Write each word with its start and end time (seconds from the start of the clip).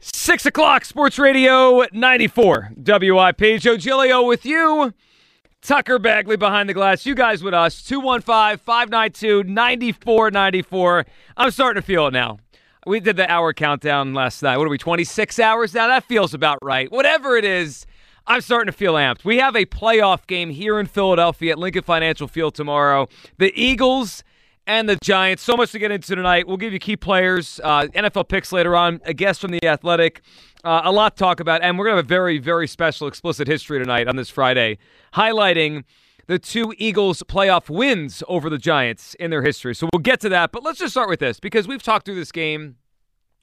Six 0.00 0.46
o'clock, 0.46 0.84
Sports 0.84 1.18
Radio 1.18 1.84
94, 1.92 2.70
WIP. 2.76 3.60
Joe 3.60 3.76
Giglio 3.76 4.22
with 4.24 4.46
you. 4.46 4.94
Tucker 5.60 5.98
Bagley 5.98 6.36
behind 6.36 6.68
the 6.68 6.74
glass. 6.74 7.04
You 7.04 7.16
guys 7.16 7.42
with 7.42 7.52
us. 7.52 7.82
215 7.82 8.58
592 8.58 9.42
9494. 9.42 11.06
I'm 11.36 11.50
starting 11.50 11.82
to 11.82 11.86
feel 11.86 12.06
it 12.06 12.12
now. 12.12 12.38
We 12.86 13.00
did 13.00 13.16
the 13.16 13.28
hour 13.28 13.52
countdown 13.52 14.14
last 14.14 14.40
night. 14.40 14.56
What 14.56 14.68
are 14.68 14.70
we, 14.70 14.78
26 14.78 15.40
hours 15.40 15.74
now? 15.74 15.88
That 15.88 16.04
feels 16.04 16.32
about 16.32 16.58
right. 16.62 16.90
Whatever 16.92 17.36
it 17.36 17.44
is, 17.44 17.84
I'm 18.24 18.40
starting 18.40 18.70
to 18.70 18.76
feel 18.78 18.94
amped. 18.94 19.24
We 19.24 19.38
have 19.38 19.56
a 19.56 19.66
playoff 19.66 20.28
game 20.28 20.50
here 20.50 20.78
in 20.78 20.86
Philadelphia 20.86 21.52
at 21.52 21.58
Lincoln 21.58 21.82
Financial 21.82 22.28
Field 22.28 22.54
tomorrow. 22.54 23.08
The 23.38 23.52
Eagles 23.60 24.22
and 24.68 24.88
the 24.88 24.96
Giants. 25.02 25.42
So 25.42 25.56
much 25.56 25.72
to 25.72 25.78
get 25.78 25.90
into 25.90 26.14
tonight. 26.14 26.46
We'll 26.46 26.58
give 26.58 26.72
you 26.72 26.78
key 26.78 26.96
players, 26.96 27.58
uh, 27.64 27.88
NFL 27.94 28.28
picks 28.28 28.52
later 28.52 28.76
on, 28.76 29.00
a 29.04 29.14
guest 29.14 29.40
from 29.40 29.50
The 29.50 29.66
Athletic, 29.66 30.20
uh, 30.62 30.82
a 30.84 30.92
lot 30.92 31.16
to 31.16 31.18
talk 31.18 31.40
about. 31.40 31.62
And 31.62 31.78
we're 31.78 31.86
going 31.86 31.94
to 31.94 31.96
have 31.96 32.04
a 32.04 32.08
very, 32.08 32.38
very 32.38 32.68
special 32.68 33.08
explicit 33.08 33.48
history 33.48 33.80
tonight 33.80 34.06
on 34.06 34.16
this 34.16 34.28
Friday, 34.28 34.78
highlighting 35.14 35.84
the 36.26 36.38
two 36.38 36.74
Eagles 36.76 37.22
playoff 37.22 37.70
wins 37.70 38.22
over 38.28 38.50
the 38.50 38.58
Giants 38.58 39.14
in 39.14 39.30
their 39.30 39.42
history. 39.42 39.74
So 39.74 39.88
we'll 39.92 40.02
get 40.02 40.20
to 40.20 40.28
that. 40.28 40.52
But 40.52 40.62
let's 40.62 40.78
just 40.78 40.92
start 40.92 41.08
with 41.08 41.20
this 41.20 41.40
because 41.40 41.66
we've 41.66 41.82
talked 41.82 42.04
through 42.04 42.16
this 42.16 42.30
game, 42.30 42.76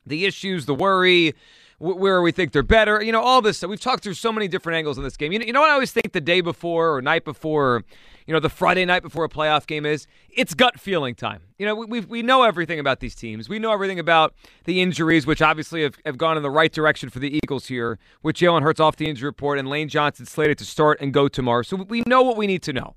the 0.06 0.26
issues, 0.26 0.68
the 0.68 0.76
worry 0.76 1.34
where 1.80 2.22
we 2.22 2.32
think 2.32 2.52
they're 2.52 2.64
better. 2.64 3.04
You 3.04 3.12
know, 3.12 3.22
all 3.22 3.42
this. 3.42 3.64
We've 3.64 3.80
talked 3.80 4.04
through 4.04 4.14
so 4.14 4.32
many 4.32 4.48
different 4.48 4.78
angles 4.78 4.98
in 4.98 5.04
this 5.04 5.18
game. 5.18 5.32
You 5.32 5.40
know, 5.40 5.46
you 5.46 5.54
know 5.54 5.62
what 5.62 5.72
I 5.72 5.74
always 5.74 5.92
think 5.92 6.14
the 6.14 6.22
day 6.22 6.42
before 6.42 6.96
or 6.96 7.02
night 7.02 7.26
before, 7.26 7.84
you 8.26 8.34
know, 8.34 8.40
the 8.40 8.50
Friday 8.50 8.86
night 8.86 9.04
before 9.04 9.24
a 9.24 9.30
playoff 9.30 9.68
game 9.68 9.86
is? 9.86 10.08
It's 10.30 10.54
gut 10.54 10.80
feeling 10.80 11.16
time. 11.16 11.42
You 11.58 11.66
know, 11.66 11.76
we 11.76 12.00
we 12.02 12.22
know 12.22 12.44
everything 12.44 12.80
about 12.80 13.00
these 13.00 13.16
teams. 13.16 13.48
We 13.48 13.60
know 13.60 13.72
everything 13.72 14.00
about 14.00 14.34
the 14.66 14.82
injuries, 14.82 15.26
which 15.28 15.42
obviously 15.42 15.84
have, 15.84 15.98
have 16.06 16.18
gone 16.18 16.38
in 16.38 16.44
the 16.44 16.50
right 16.50 16.72
direction 16.72 17.10
for 17.10 17.20
the 17.20 17.40
Eagles 17.44 17.68
here, 17.68 18.00
with 18.24 18.36
Jalen 18.36 18.62
Hurts 18.62 18.80
off 18.80 18.96
the 18.96 19.08
injury 19.08 19.28
report 19.28 19.60
and 19.60 19.68
Lane 19.68 19.90
Johnson 19.90 20.26
slated 20.26 20.58
to 20.58 20.66
start 20.66 21.00
and 21.00 21.14
go 21.14 21.28
tomorrow. 21.28 21.62
So 21.62 21.78
we 21.78 22.04
know 22.08 22.22
what 22.22 22.38
we 22.38 22.48
need 22.48 22.64
to 22.64 22.74
know. 22.74 22.96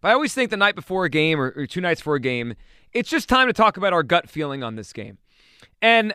But 0.00 0.10
I 0.10 0.12
always 0.14 0.34
think 0.34 0.50
the 0.50 0.56
night 0.56 0.74
before 0.74 1.04
a 1.04 1.10
game 1.10 1.40
or, 1.40 1.54
or 1.56 1.66
two 1.66 1.80
nights 1.80 2.00
before 2.00 2.16
a 2.16 2.20
game, 2.20 2.54
it's 2.92 3.08
just 3.08 3.28
time 3.28 3.46
to 3.46 3.52
talk 3.52 3.76
about 3.76 3.92
our 3.92 4.02
gut 4.02 4.28
feeling 4.28 4.62
on 4.62 4.76
this 4.76 4.92
game. 4.92 5.18
And 5.80 6.14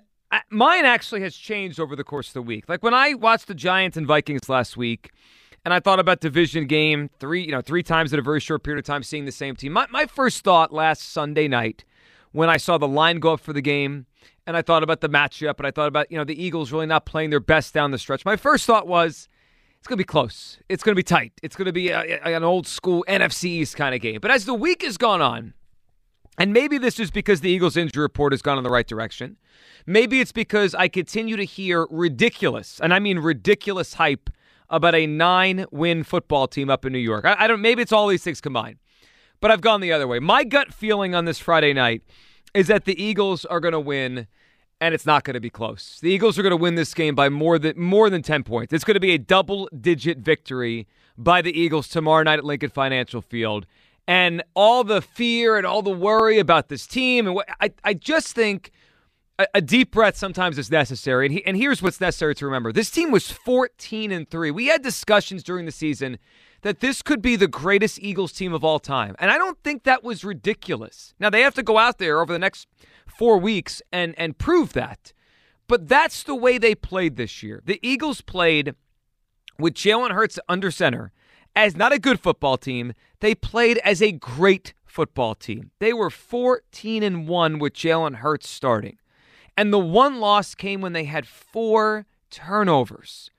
mine 0.50 0.86
actually 0.86 1.22
has 1.22 1.36
changed 1.36 1.80
over 1.80 1.96
the 1.96 2.04
course 2.04 2.28
of 2.28 2.34
the 2.34 2.42
week. 2.42 2.70
Like 2.70 2.84
when 2.84 2.94
I 2.94 3.16
watched 3.16 3.48
the 3.48 3.56
Giants 3.56 3.98
and 3.98 4.06
Vikings 4.06 4.48
last 4.48 4.78
week, 4.78 5.12
and 5.70 5.76
I 5.76 5.80
thought 5.80 6.00
about 6.00 6.20
division 6.20 6.66
game 6.66 7.12
three, 7.20 7.44
you 7.44 7.52
know, 7.52 7.62
three 7.62 7.84
times 7.84 8.12
in 8.12 8.18
a 8.18 8.24
very 8.24 8.40
short 8.40 8.64
period 8.64 8.80
of 8.80 8.86
time, 8.86 9.04
seeing 9.04 9.26
the 9.26 9.32
same 9.32 9.56
team. 9.56 9.72
My 9.72 9.86
my 9.92 10.08
first 10.08 10.44
thought 10.44 10.74
last 10.74 11.12
Sunday 11.12 11.48
night 11.48 11.86
when 12.32 12.50
I 12.50 12.58
saw 12.58 12.80
the 12.80 12.88
line 12.88 13.20
go 13.20 13.34
up 13.34 13.40
for 13.40 13.54
the 13.54 13.62
game, 13.62 14.08
and 14.48 14.58
I 14.58 14.64
thought 14.64 14.82
about 14.82 15.02
the 15.02 15.10
matchup, 15.10 15.60
and 15.60 15.68
I 15.68 15.70
thought 15.70 15.88
about 15.88 16.12
you 16.12 16.18
know 16.18 16.24
the 16.24 16.44
Eagles 16.44 16.72
really 16.72 16.88
not 16.88 17.06
playing 17.06 17.30
their 17.30 17.40
best 17.40 17.72
down 17.72 17.92
the 17.92 18.00
stretch. 18.00 18.26
My 18.26 18.36
first 18.36 18.66
thought 18.66 18.88
was. 18.88 19.30
It's 19.78 19.88
going 19.88 19.96
to 19.96 20.04
be 20.04 20.08
close. 20.08 20.58
It's 20.68 20.84
going 20.84 20.92
to 20.92 21.00
be 21.00 21.04
tight. 21.04 21.32
It's 21.42 21.56
going 21.56 21.68
to 21.68 21.72
be 21.72 21.88
a, 21.88 22.02
a, 22.02 22.36
an 22.36 22.44
old 22.44 22.68
school 22.68 23.06
NFC 23.08 23.46
East 23.46 23.78
kind 23.78 23.96
of 23.96 24.02
game. 24.02 24.20
But 24.22 24.30
as 24.30 24.44
the 24.44 24.54
week 24.54 24.84
has 24.84 24.98
gone 24.98 25.22
on, 25.22 25.54
and 26.38 26.52
maybe 26.52 26.78
this 26.78 27.00
is 27.00 27.12
because 27.12 27.40
the 27.40 27.50
Eagles' 27.50 27.78
injury 27.78 28.02
report 28.02 28.34
has 28.34 28.42
gone 28.42 28.58
in 28.58 28.66
the 28.66 28.70
right 28.70 28.86
direction. 28.86 29.38
Maybe 29.86 30.20
it's 30.20 30.34
because 30.34 30.76
I 30.76 30.90
continue 30.90 31.38
to 31.38 31.46
hear 31.46 31.88
ridiculous, 31.90 32.82
and 32.82 32.94
I 32.94 33.00
mean 33.00 33.20
ridiculous 33.20 33.94
hype 33.94 34.30
about 34.70 34.96
a 34.96 35.08
nine 35.08 35.66
win 35.72 36.04
football 36.04 36.48
team 36.48 36.70
up 36.70 36.86
in 36.86 36.94
New 36.94 37.00
York. 37.00 37.26
I, 37.26 37.36
I, 37.40 37.48
don't 37.48 37.62
maybe 37.62 37.82
it's 37.82 37.92
all 37.92 38.08
these 38.08 38.24
things 38.24 38.42
combined. 38.42 38.78
But 39.42 39.52
I've 39.52 39.62
gone 39.62 39.82
the 39.82 39.94
other 39.94 40.08
way. 40.08 40.20
My 40.20 40.44
gut 40.44 40.74
feeling 40.74 41.16
on 41.16 41.26
this 41.26 41.40
Friday 41.40 41.74
night 41.74 42.04
is 42.54 42.68
that 42.68 42.86
the 42.86 43.02
Eagles 43.02 43.46
are 43.46 43.60
going 43.60 43.72
to 43.72 43.80
win 43.80 44.28
and 44.82 44.94
it's 44.94 45.06
not 45.06 45.24
going 45.24 45.34
to 45.34 45.40
be 45.40 45.50
close. 45.50 46.00
The 46.02 46.10
Eagles 46.10 46.40
are 46.40 46.42
going 46.42 46.52
to 46.52 46.58
win 46.58 46.76
this 46.76 46.94
game 46.94 47.16
by 47.16 47.30
more 47.30 47.60
than 47.60 47.80
more 47.80 48.10
than 48.10 48.22
10 48.22 48.44
points. 48.44 48.74
It's 48.74 48.84
going 48.84 48.96
to 48.96 49.00
be 49.00 49.12
a 49.12 49.18
double 49.18 49.70
digit 49.80 50.20
victory 50.20 50.88
by 51.18 51.42
the 51.42 51.58
Eagles 51.58 51.88
tomorrow 51.88 52.24
night 52.24 52.40
at 52.40 52.46
Lincoln 52.46 52.70
Financial 52.70 53.22
Field. 53.22 53.66
And 54.08 54.42
all 54.56 54.84
the 54.84 55.02
fear 55.02 55.58
and 55.58 55.66
all 55.66 55.82
the 55.82 55.92
worry 55.92 56.40
about 56.40 56.70
this 56.70 56.88
team 56.88 57.28
and 57.28 57.36
what 57.36 57.48
I 57.62 57.72
I 57.84 57.94
just 57.94 58.34
think 58.34 58.72
a, 59.40 59.48
a 59.56 59.62
deep 59.62 59.92
breath 59.92 60.18
sometimes 60.18 60.60
is 60.60 60.70
necessary. 60.70 61.26
And, 61.26 61.34
he, 61.34 61.46
and 61.46 61.58
here's 61.58 61.82
what's 61.82 62.02
necessary 62.02 62.36
to 62.36 62.46
remember 62.46 62.72
this 62.72 62.92
team 62.92 63.10
was 63.10 63.32
14 63.32 64.12
and 64.12 64.30
3. 64.30 64.52
We 64.52 64.68
had 64.68 64.84
discussions 64.84 65.42
during 65.42 65.66
the 65.66 65.72
season 65.72 66.20
that 66.62 66.82
this 66.82 67.02
could 67.02 67.22
be 67.22 67.38
the 67.38 67.48
greatest 67.48 68.00
Eagles 68.04 68.34
team 68.34 68.54
of 68.54 68.66
all 68.66 68.80
time. 68.80 69.16
And 69.18 69.32
I 69.32 69.38
don't 69.38 69.58
think 69.64 69.84
that 69.84 70.04
was 70.04 70.26
ridiculous. 70.26 71.14
Now, 71.18 71.30
they 71.30 71.42
have 71.42 71.56
to 71.56 71.64
go 71.64 71.78
out 71.78 71.98
there 71.98 72.22
over 72.22 72.34
the 72.34 72.40
next 72.40 72.68
four 73.08 73.38
weeks 73.38 73.82
and, 73.94 74.14
and 74.18 74.38
prove 74.38 74.74
that. 74.74 75.14
But 75.68 75.88
that's 75.88 76.24
the 76.24 76.36
way 76.36 76.58
they 76.58 76.76
played 76.76 77.16
this 77.16 77.42
year. 77.42 77.62
The 77.64 77.80
Eagles 77.82 78.22
played 78.22 78.76
with 79.58 79.74
Jalen 79.74 80.12
Hurts 80.12 80.40
under 80.50 80.70
center 80.70 81.14
as 81.56 81.78
not 81.78 81.94
a 81.94 82.00
good 82.00 82.20
football 82.20 82.58
team. 82.58 82.94
They 83.22 83.36
played 83.36 83.78
as 83.80 84.02
a 84.02 84.12
great 84.12 84.74
football 84.86 85.36
team. 85.36 85.72
They 85.80 85.94
were 85.94 86.10
14 86.10 87.04
and 87.04 87.28
1 87.28 87.60
with 87.60 87.74
Jalen 87.74 88.16
Hurts 88.16 88.50
starting. 88.50 88.98
And 89.60 89.74
the 89.74 89.78
one 89.78 90.22
loss 90.22 90.56
came 90.56 90.80
when 90.80 90.94
they 90.94 91.04
had 91.04 91.28
four 91.28 92.06
turnovers. 92.32 93.30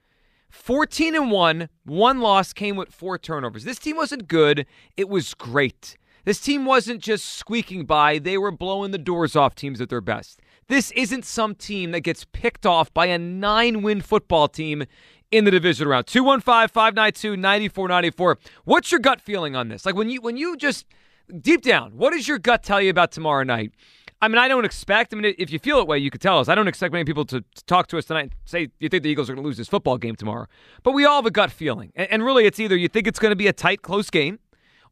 14 0.50 1.14
and 1.14 1.30
1, 1.30 1.70
one 1.86 2.20
loss 2.20 2.52
came 2.52 2.76
with 2.76 2.92
four 2.92 3.16
turnovers. 3.16 3.64
This 3.64 3.78
team 3.78 3.96
wasn't 3.96 4.28
good, 4.28 4.66
it 4.98 5.08
was 5.08 5.32
great. 5.32 5.96
This 6.26 6.38
team 6.38 6.66
wasn't 6.66 7.00
just 7.00 7.24
squeaking 7.24 7.86
by, 7.86 8.18
they 8.18 8.36
were 8.36 8.50
blowing 8.50 8.90
the 8.90 8.98
doors 8.98 9.34
off 9.34 9.54
teams 9.54 9.80
at 9.80 9.88
their 9.88 10.02
best. 10.02 10.42
This 10.68 10.90
isn't 10.90 11.24
some 11.24 11.54
team 11.54 11.92
that 11.92 12.00
gets 12.00 12.26
picked 12.32 12.66
off 12.66 12.92
by 12.92 13.06
a 13.06 13.16
nine 13.16 13.80
win 13.80 14.02
football 14.02 14.46
team 14.46 14.84
in 15.30 15.44
the 15.44 15.50
division 15.50 15.88
round. 15.88 16.06
215 16.06 16.68
592 16.68 17.38
9494. 17.38 18.38
What's 18.66 18.92
your 18.92 19.00
gut 19.00 19.22
feeling 19.22 19.56
on 19.56 19.68
this? 19.68 19.86
Like 19.86 19.94
when 19.94 20.10
you 20.10 20.20
when 20.20 20.36
you 20.36 20.58
just 20.58 20.84
deep 21.40 21.62
down, 21.62 21.92
what 21.92 22.12
does 22.12 22.28
your 22.28 22.38
gut 22.38 22.62
tell 22.62 22.82
you 22.82 22.90
about 22.90 23.10
tomorrow 23.10 23.42
night? 23.42 23.72
I 24.22 24.28
mean, 24.28 24.38
I 24.38 24.48
don't 24.48 24.64
expect. 24.64 25.14
I 25.14 25.16
mean, 25.16 25.34
if 25.38 25.50
you 25.50 25.58
feel 25.58 25.78
that 25.78 25.86
way, 25.86 25.98
you 25.98 26.10
could 26.10 26.20
tell 26.20 26.38
us. 26.38 26.48
I 26.48 26.54
don't 26.54 26.68
expect 26.68 26.92
many 26.92 27.04
people 27.04 27.24
to, 27.26 27.40
to 27.40 27.64
talk 27.64 27.86
to 27.88 27.98
us 27.98 28.04
tonight 28.04 28.20
and 28.22 28.34
say 28.44 28.68
you 28.78 28.88
think 28.88 29.02
the 29.02 29.08
Eagles 29.08 29.30
are 29.30 29.34
going 29.34 29.42
to 29.42 29.46
lose 29.48 29.56
this 29.56 29.68
football 29.68 29.96
game 29.96 30.14
tomorrow. 30.14 30.46
But 30.82 30.92
we 30.92 31.04
all 31.06 31.16
have 31.16 31.26
a 31.26 31.30
gut 31.30 31.50
feeling, 31.50 31.92
and, 31.96 32.10
and 32.10 32.24
really, 32.24 32.44
it's 32.44 32.60
either 32.60 32.76
you 32.76 32.88
think 32.88 33.06
it's 33.06 33.18
going 33.18 33.32
to 33.32 33.36
be 33.36 33.46
a 33.46 33.52
tight, 33.52 33.82
close 33.82 34.10
game, 34.10 34.38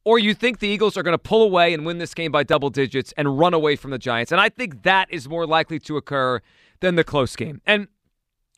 or 0.05 0.19
you 0.19 0.33
think 0.33 0.61
the 0.61 0.69
Eagles 0.69 0.97
are 0.97 1.03
going 1.03 1.13
to 1.13 1.19
pull 1.19 1.43
away 1.43 1.75
and 1.75 1.85
win 1.85 1.99
this 1.99 2.15
game 2.15 2.33
by 2.33 2.43
double 2.43 2.71
digits 2.71 3.13
and 3.17 3.39
run 3.39 3.53
away 3.53 3.77
from 3.77 3.91
the 3.91 3.99
Giants. 3.99 4.33
And 4.33 4.41
I 4.41 4.49
think 4.49 4.83
that 4.85 5.09
is 5.11 5.29
more 5.29 5.47
likely 5.47 5.79
to 5.81 5.97
occur 5.99 6.41
than 6.81 6.95
the 6.95 7.05
close 7.05 7.37
game. 7.37 7.61
And 7.67 7.89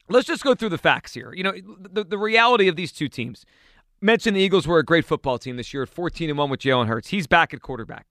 let's 0.09 0.27
just 0.27 0.45
go 0.45 0.55
through 0.55 0.69
the 0.69 0.79
facts 0.79 1.15
here. 1.15 1.33
You 1.35 1.43
know, 1.43 1.53
the, 1.91 2.05
the 2.05 2.19
reality 2.19 2.69
of 2.69 2.77
these 2.77 2.93
two 2.93 3.09
teams. 3.09 3.45
Mentioned 4.03 4.35
the 4.35 4.41
Eagles 4.41 4.67
were 4.67 4.79
a 4.79 4.85
great 4.85 5.05
football 5.05 5.39
team 5.39 5.57
this 5.57 5.75
year 5.75 5.83
at 5.83 5.89
14 5.91 6.31
and 6.31 6.39
1 6.39 6.51
with 6.51 6.61
Jalen 6.61 6.87
Hurts. 6.87 7.09
He's 7.09 7.27
back 7.27 7.53
at 7.53 7.61
quarterback. 7.61 8.07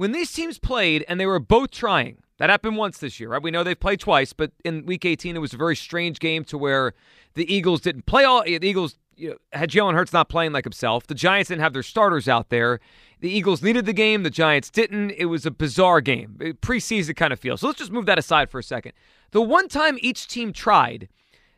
When 0.00 0.12
these 0.12 0.32
teams 0.32 0.58
played 0.58 1.04
and 1.08 1.20
they 1.20 1.26
were 1.26 1.38
both 1.38 1.72
trying, 1.72 2.22
that 2.38 2.48
happened 2.48 2.78
once 2.78 2.96
this 2.96 3.20
year, 3.20 3.28
right? 3.28 3.42
We 3.42 3.50
know 3.50 3.62
they've 3.62 3.78
played 3.78 4.00
twice, 4.00 4.32
but 4.32 4.50
in 4.64 4.86
Week 4.86 5.04
18 5.04 5.36
it 5.36 5.40
was 5.40 5.52
a 5.52 5.58
very 5.58 5.76
strange 5.76 6.20
game 6.20 6.42
to 6.44 6.56
where 6.56 6.94
the 7.34 7.54
Eagles 7.54 7.82
didn't 7.82 8.06
play 8.06 8.24
all. 8.24 8.42
The 8.42 8.66
Eagles 8.66 8.96
you 9.14 9.28
know, 9.28 9.36
had 9.52 9.68
Jalen 9.70 9.92
Hurts 9.92 10.14
not 10.14 10.30
playing 10.30 10.52
like 10.52 10.64
himself. 10.64 11.06
The 11.06 11.14
Giants 11.14 11.48
didn't 11.48 11.60
have 11.60 11.74
their 11.74 11.82
starters 11.82 12.28
out 12.28 12.48
there. 12.48 12.80
The 13.20 13.28
Eagles 13.28 13.62
needed 13.62 13.84
the 13.84 13.92
game. 13.92 14.22
The 14.22 14.30
Giants 14.30 14.70
didn't. 14.70 15.10
It 15.10 15.26
was 15.26 15.44
a 15.44 15.50
bizarre 15.50 16.00
game, 16.00 16.38
preseason 16.62 17.14
kind 17.14 17.34
of 17.34 17.38
feel. 17.38 17.58
So 17.58 17.66
let's 17.66 17.78
just 17.78 17.92
move 17.92 18.06
that 18.06 18.18
aside 18.18 18.48
for 18.48 18.58
a 18.58 18.62
second. 18.62 18.92
The 19.32 19.42
one 19.42 19.68
time 19.68 19.98
each 20.00 20.28
team 20.28 20.54
tried, 20.54 21.10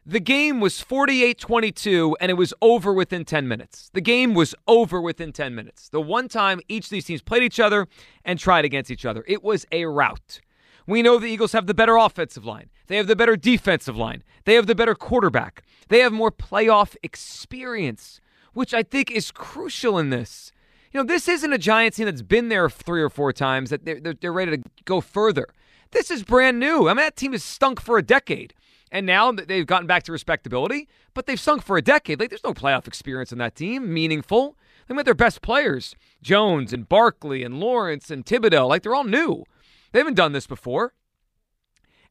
The 0.04 0.19
game 0.19 0.58
was 0.58 0.81
48 0.81 1.38
22, 1.38 2.16
and 2.20 2.28
it 2.28 2.34
was 2.34 2.52
over 2.60 2.93
within 2.93 3.25
10 3.25 3.46
minutes. 3.46 3.88
The 3.93 4.00
game 4.00 4.34
was 4.34 4.52
over 4.66 5.00
within 5.00 5.32
10 5.32 5.54
minutes. 5.54 5.88
The 5.88 6.00
one 6.00 6.26
time 6.26 6.60
each 6.66 6.87
of 6.87 6.90
these 6.90 7.04
teams 7.04 7.22
played 7.22 7.44
each 7.44 7.60
other 7.60 7.87
and 8.25 8.37
tried 8.37 8.64
against 8.64 8.90
each 8.90 9.04
other, 9.04 9.25
it 9.28 9.44
was 9.44 9.64
a 9.70 9.84
rout. 9.84 10.40
We 10.88 11.02
know 11.02 11.20
the 11.20 11.28
Eagles 11.28 11.52
have 11.52 11.69
the 11.69 11.75
better 11.75 11.96
offensive 11.96 12.44
line. 12.44 12.69
They 12.88 12.96
have 12.96 13.06
the 13.06 13.14
better 13.14 13.37
defensive 13.37 13.96
line. 13.96 14.25
They 14.44 14.54
have 14.54 14.66
the 14.66 14.75
better 14.75 14.96
quarterback. 14.96 15.62
They 15.87 16.00
have 16.00 16.12
more 16.12 16.32
playoff 16.32 16.96
experience, 17.04 18.20
which 18.54 18.75
I 18.75 18.82
think 18.82 19.08
is 19.08 19.31
crucial 19.31 19.99
in 19.99 20.10
this. 20.10 20.50
You 20.90 20.99
know, 20.99 21.06
this 21.06 21.28
isn't 21.28 21.52
a 21.52 21.58
Giants 21.58 21.99
team 21.99 22.06
that's 22.06 22.22
been 22.22 22.49
there 22.49 22.69
three 22.69 23.00
or 23.00 23.08
four 23.08 23.32
times, 23.32 23.70
that 23.70 23.84
they're, 23.84 24.00
they're 24.00 24.32
ready 24.32 24.56
to 24.56 24.62
go 24.84 25.00
further. 25.00 25.46
This 25.93 26.10
is 26.10 26.25
brand 26.25 26.58
new. 26.58 26.88
I 26.88 26.94
mean, 26.94 27.04
that 27.04 27.14
team 27.14 27.32
has 27.32 27.44
stunk 27.44 27.81
for 27.81 27.99
a 27.99 28.02
decade. 28.02 28.52
And 28.92 29.06
now 29.06 29.32
they've 29.32 29.66
gotten 29.66 29.86
back 29.86 30.02
to 30.04 30.12
respectability, 30.12 30.86
but 31.14 31.24
they've 31.24 31.40
sunk 31.40 31.62
for 31.62 31.78
a 31.78 31.82
decade. 31.82 32.20
Like 32.20 32.28
there's 32.28 32.44
no 32.44 32.52
playoff 32.52 32.86
experience 32.86 33.32
in 33.32 33.38
that 33.38 33.56
team, 33.56 33.92
meaningful. 33.92 34.56
They 34.86 34.94
met 34.94 35.06
their 35.06 35.14
best 35.14 35.40
players, 35.40 35.96
Jones 36.22 36.74
and 36.74 36.86
Barkley 36.86 37.42
and 37.42 37.58
Lawrence 37.58 38.10
and 38.10 38.26
Thibodeaux. 38.26 38.68
Like 38.68 38.82
they're 38.82 38.94
all 38.94 39.04
new. 39.04 39.44
They 39.92 39.98
haven't 39.98 40.14
done 40.14 40.32
this 40.32 40.46
before. 40.46 40.92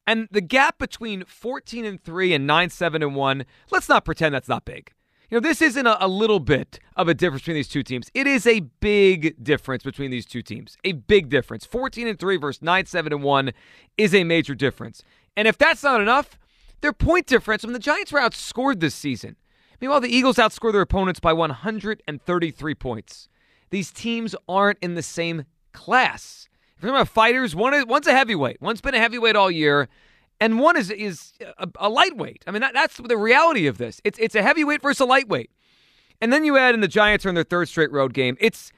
And 0.08 0.28
the 0.32 0.42
gap 0.42 0.80
between 0.80 1.24
14 1.26 1.86
and 1.86 2.04
3 2.04 2.34
and 2.34 2.48
9 2.48 2.70
7 2.72 3.04
and 3.04 3.16
1, 3.16 3.46
let's 3.70 3.88
not 3.88 4.04
pretend 4.04 4.34
that's 4.34 4.50
not 4.50 4.66
big. 4.66 4.92
You 5.30 5.38
know, 5.38 5.48
this 5.48 5.62
isn't 5.62 5.86
a, 5.88 6.04
a, 6.04 6.10
little 6.10 6.40
bit 6.40 6.80
of 6.98 7.08
a 7.08 7.14
difference 7.14 7.44
between 7.44 7.56
these 7.56 7.70
two 7.70 7.84
teams. 7.84 8.10
It 8.14 8.28
is 8.28 8.46
a 8.46 8.62
big 8.82 9.42
difference 9.42 9.84
between 9.84 10.12
these 10.12 10.26
two 10.26 10.42
teams. 10.42 10.78
A 10.84 10.92
big 10.92 11.30
difference. 11.30 11.64
14 11.64 12.08
and 12.08 12.20
3 12.20 12.38
versus 12.38 12.62
9 12.62 12.88
7 12.88 13.14
and 13.14 13.24
1 13.24 13.52
is 13.98 14.16
a 14.16 14.24
major 14.24 14.56
difference. 14.56 15.04
And 15.38 15.48
if 15.48 15.58
that's 15.58 15.84
not 15.84 16.02
enough, 16.02 16.38
their 16.82 16.94
point 16.94 17.28
difference, 17.28 17.64
when 17.64 17.74
the 17.74 17.80
Giants 17.80 18.12
were 18.12 18.20
outscored 18.20 18.80
this 18.80 18.96
season. 18.96 19.36
Meanwhile, 19.80 20.02
the 20.02 20.16
Eagles 20.16 20.38
outscore 20.38 20.72
their 20.72 20.82
opponents 20.82 21.20
by 21.20 21.34
133 21.34 22.76
points. 22.76 23.28
These 23.72 23.92
teams 23.92 24.36
aren't 24.48 24.78
in 24.80 24.96
the 24.96 25.02
same 25.02 25.46
class. 25.74 26.48
If 26.78 26.84
you're 26.84 26.92
talking 26.92 27.02
about 27.02 27.14
fighters, 27.14 27.56
one 27.56 27.74
is, 27.74 27.86
one's 27.86 28.08
a 28.08 28.12
heavyweight, 28.12 28.62
one's 28.62 28.82
been 28.82 28.94
a 28.94 29.00
heavyweight 29.00 29.36
all 29.36 29.50
year, 29.50 29.88
and 30.40 30.60
one 30.60 30.76
is 30.76 30.90
is 30.90 31.34
a, 31.58 31.68
a 31.80 31.90
lightweight. 31.90 32.44
I 32.48 32.52
mean, 32.52 32.62
that, 32.62 32.74
that's 32.74 32.98
the 32.98 33.18
reality 33.18 33.68
of 33.68 33.78
this. 33.78 34.02
It's 34.04 34.20
it's 34.20 34.36
a 34.36 34.42
heavyweight 34.42 34.82
versus 34.82 35.00
a 35.00 35.06
lightweight, 35.06 35.52
and 36.20 36.34
then 36.34 36.44
you 36.44 36.58
add 36.58 36.74
in 36.74 36.82
the 36.82 36.88
Giants 36.88 37.26
are 37.26 37.30
in 37.30 37.36
their 37.36 37.44
third 37.44 37.70
straight 37.70 37.92
road 37.92 38.14
game. 38.14 38.38
It's 38.40 38.72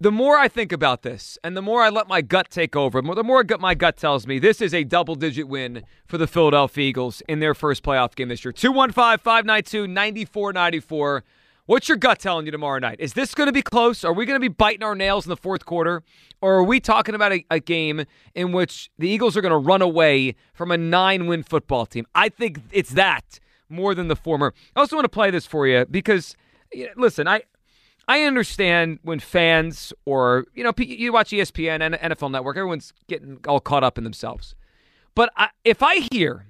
the 0.00 0.10
more 0.10 0.36
I 0.36 0.48
think 0.48 0.72
about 0.72 1.02
this 1.02 1.38
and 1.44 1.56
the 1.56 1.62
more 1.62 1.82
I 1.82 1.88
let 1.88 2.08
my 2.08 2.20
gut 2.20 2.50
take 2.50 2.74
over, 2.74 3.00
the 3.00 3.24
more 3.24 3.44
my 3.60 3.74
gut 3.74 3.96
tells 3.96 4.26
me 4.26 4.38
this 4.38 4.60
is 4.60 4.74
a 4.74 4.84
double 4.84 5.14
digit 5.14 5.48
win 5.48 5.84
for 6.06 6.18
the 6.18 6.26
Philadelphia 6.26 6.84
Eagles 6.84 7.22
in 7.28 7.40
their 7.40 7.54
first 7.54 7.82
playoff 7.82 8.14
game 8.14 8.28
this 8.28 8.44
year. 8.44 8.52
215 8.52 9.18
592 9.18 9.86
9494. 9.86 11.24
What's 11.66 11.88
your 11.88 11.96
gut 11.96 12.18
telling 12.18 12.44
you 12.44 12.52
tomorrow 12.52 12.78
night? 12.78 12.96
Is 12.98 13.14
this 13.14 13.34
going 13.34 13.46
to 13.46 13.52
be 13.52 13.62
close? 13.62 14.04
Are 14.04 14.12
we 14.12 14.26
going 14.26 14.36
to 14.36 14.40
be 14.40 14.48
biting 14.48 14.82
our 14.82 14.94
nails 14.94 15.24
in 15.24 15.30
the 15.30 15.36
fourth 15.36 15.64
quarter? 15.64 16.02
Or 16.42 16.56
are 16.56 16.64
we 16.64 16.78
talking 16.78 17.14
about 17.14 17.32
a, 17.32 17.42
a 17.50 17.58
game 17.58 18.04
in 18.34 18.52
which 18.52 18.90
the 18.98 19.08
Eagles 19.08 19.34
are 19.34 19.40
going 19.40 19.50
to 19.50 19.56
run 19.56 19.80
away 19.80 20.34
from 20.52 20.70
a 20.70 20.76
nine 20.76 21.26
win 21.26 21.42
football 21.42 21.86
team? 21.86 22.06
I 22.14 22.28
think 22.28 22.60
it's 22.70 22.90
that 22.90 23.40
more 23.70 23.94
than 23.94 24.08
the 24.08 24.16
former. 24.16 24.52
I 24.76 24.80
also 24.80 24.96
want 24.96 25.06
to 25.06 25.08
play 25.08 25.30
this 25.30 25.46
for 25.46 25.66
you 25.66 25.86
because, 25.86 26.36
listen, 26.96 27.26
I, 27.26 27.44
I 28.06 28.22
understand 28.22 28.98
when 29.02 29.18
fans 29.20 29.92
or 30.04 30.46
you 30.54 30.64
know 30.64 30.72
you 30.76 31.12
watch 31.12 31.30
ESPN 31.30 31.80
and 31.80 31.94
NFL 31.94 32.30
Network, 32.30 32.56
everyone's 32.56 32.92
getting 33.08 33.38
all 33.46 33.60
caught 33.60 33.84
up 33.84 33.98
in 33.98 34.04
themselves. 34.04 34.54
But 35.14 35.32
I, 35.36 35.50
if 35.64 35.82
I 35.82 36.06
hear 36.12 36.46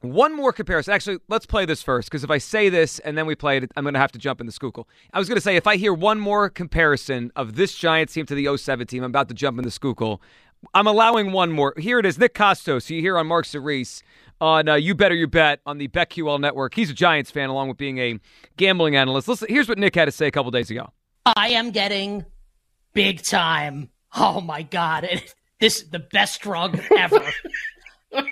one 0.00 0.34
more 0.34 0.52
comparison, 0.52 0.94
actually, 0.94 1.18
let's 1.28 1.46
play 1.46 1.64
this 1.64 1.82
first 1.82 2.08
because 2.08 2.22
if 2.22 2.30
I 2.30 2.38
say 2.38 2.68
this 2.68 2.98
and 3.00 3.18
then 3.18 3.26
we 3.26 3.34
play 3.34 3.56
it, 3.56 3.72
I'm 3.76 3.84
going 3.84 3.94
to 3.94 4.00
have 4.00 4.12
to 4.12 4.18
jump 4.18 4.40
in 4.40 4.46
the 4.46 4.52
Schuylkill. 4.52 4.88
I 5.12 5.18
was 5.18 5.28
going 5.28 5.36
to 5.36 5.42
say 5.42 5.56
if 5.56 5.66
I 5.66 5.76
hear 5.76 5.92
one 5.92 6.20
more 6.20 6.48
comparison 6.48 7.32
of 7.34 7.56
this 7.56 7.74
Giants 7.74 8.12
team 8.12 8.26
to 8.26 8.34
the 8.34 8.56
07 8.56 8.86
team, 8.86 9.02
I'm 9.02 9.10
about 9.10 9.28
to 9.28 9.34
jump 9.34 9.58
in 9.58 9.64
the 9.64 9.70
Schuylkill. 9.70 10.20
I'm 10.74 10.86
allowing 10.86 11.32
one 11.32 11.52
more. 11.52 11.74
Here 11.76 11.98
it 11.98 12.06
is, 12.06 12.18
Nick 12.18 12.34
Kostos. 12.34 12.90
You 12.90 13.00
hear 13.00 13.16
on 13.18 13.26
Mark 13.26 13.44
Cerise 13.44 14.02
on 14.40 14.68
uh, 14.68 14.74
You 14.74 14.94
Better 14.94 15.14
You 15.14 15.26
Bet 15.26 15.60
on 15.66 15.78
the 15.78 15.88
BetQL 15.88 16.40
network. 16.40 16.74
He's 16.74 16.90
a 16.90 16.94
Giants 16.94 17.30
fan 17.30 17.48
along 17.48 17.68
with 17.68 17.76
being 17.76 17.98
a 17.98 18.18
gambling 18.56 18.96
analyst. 18.96 19.28
Listen, 19.28 19.48
here's 19.48 19.68
what 19.68 19.78
Nick 19.78 19.94
had 19.94 20.06
to 20.06 20.12
say 20.12 20.26
a 20.26 20.30
couple 20.30 20.50
days 20.50 20.70
ago. 20.70 20.90
I 21.24 21.50
am 21.50 21.70
getting 21.70 22.24
big 22.94 23.22
time. 23.22 23.90
Oh 24.16 24.40
my 24.40 24.62
god, 24.62 25.08
this 25.60 25.82
is 25.82 25.90
the 25.90 25.98
best 25.98 26.40
drug 26.40 26.80
ever. 26.96 27.24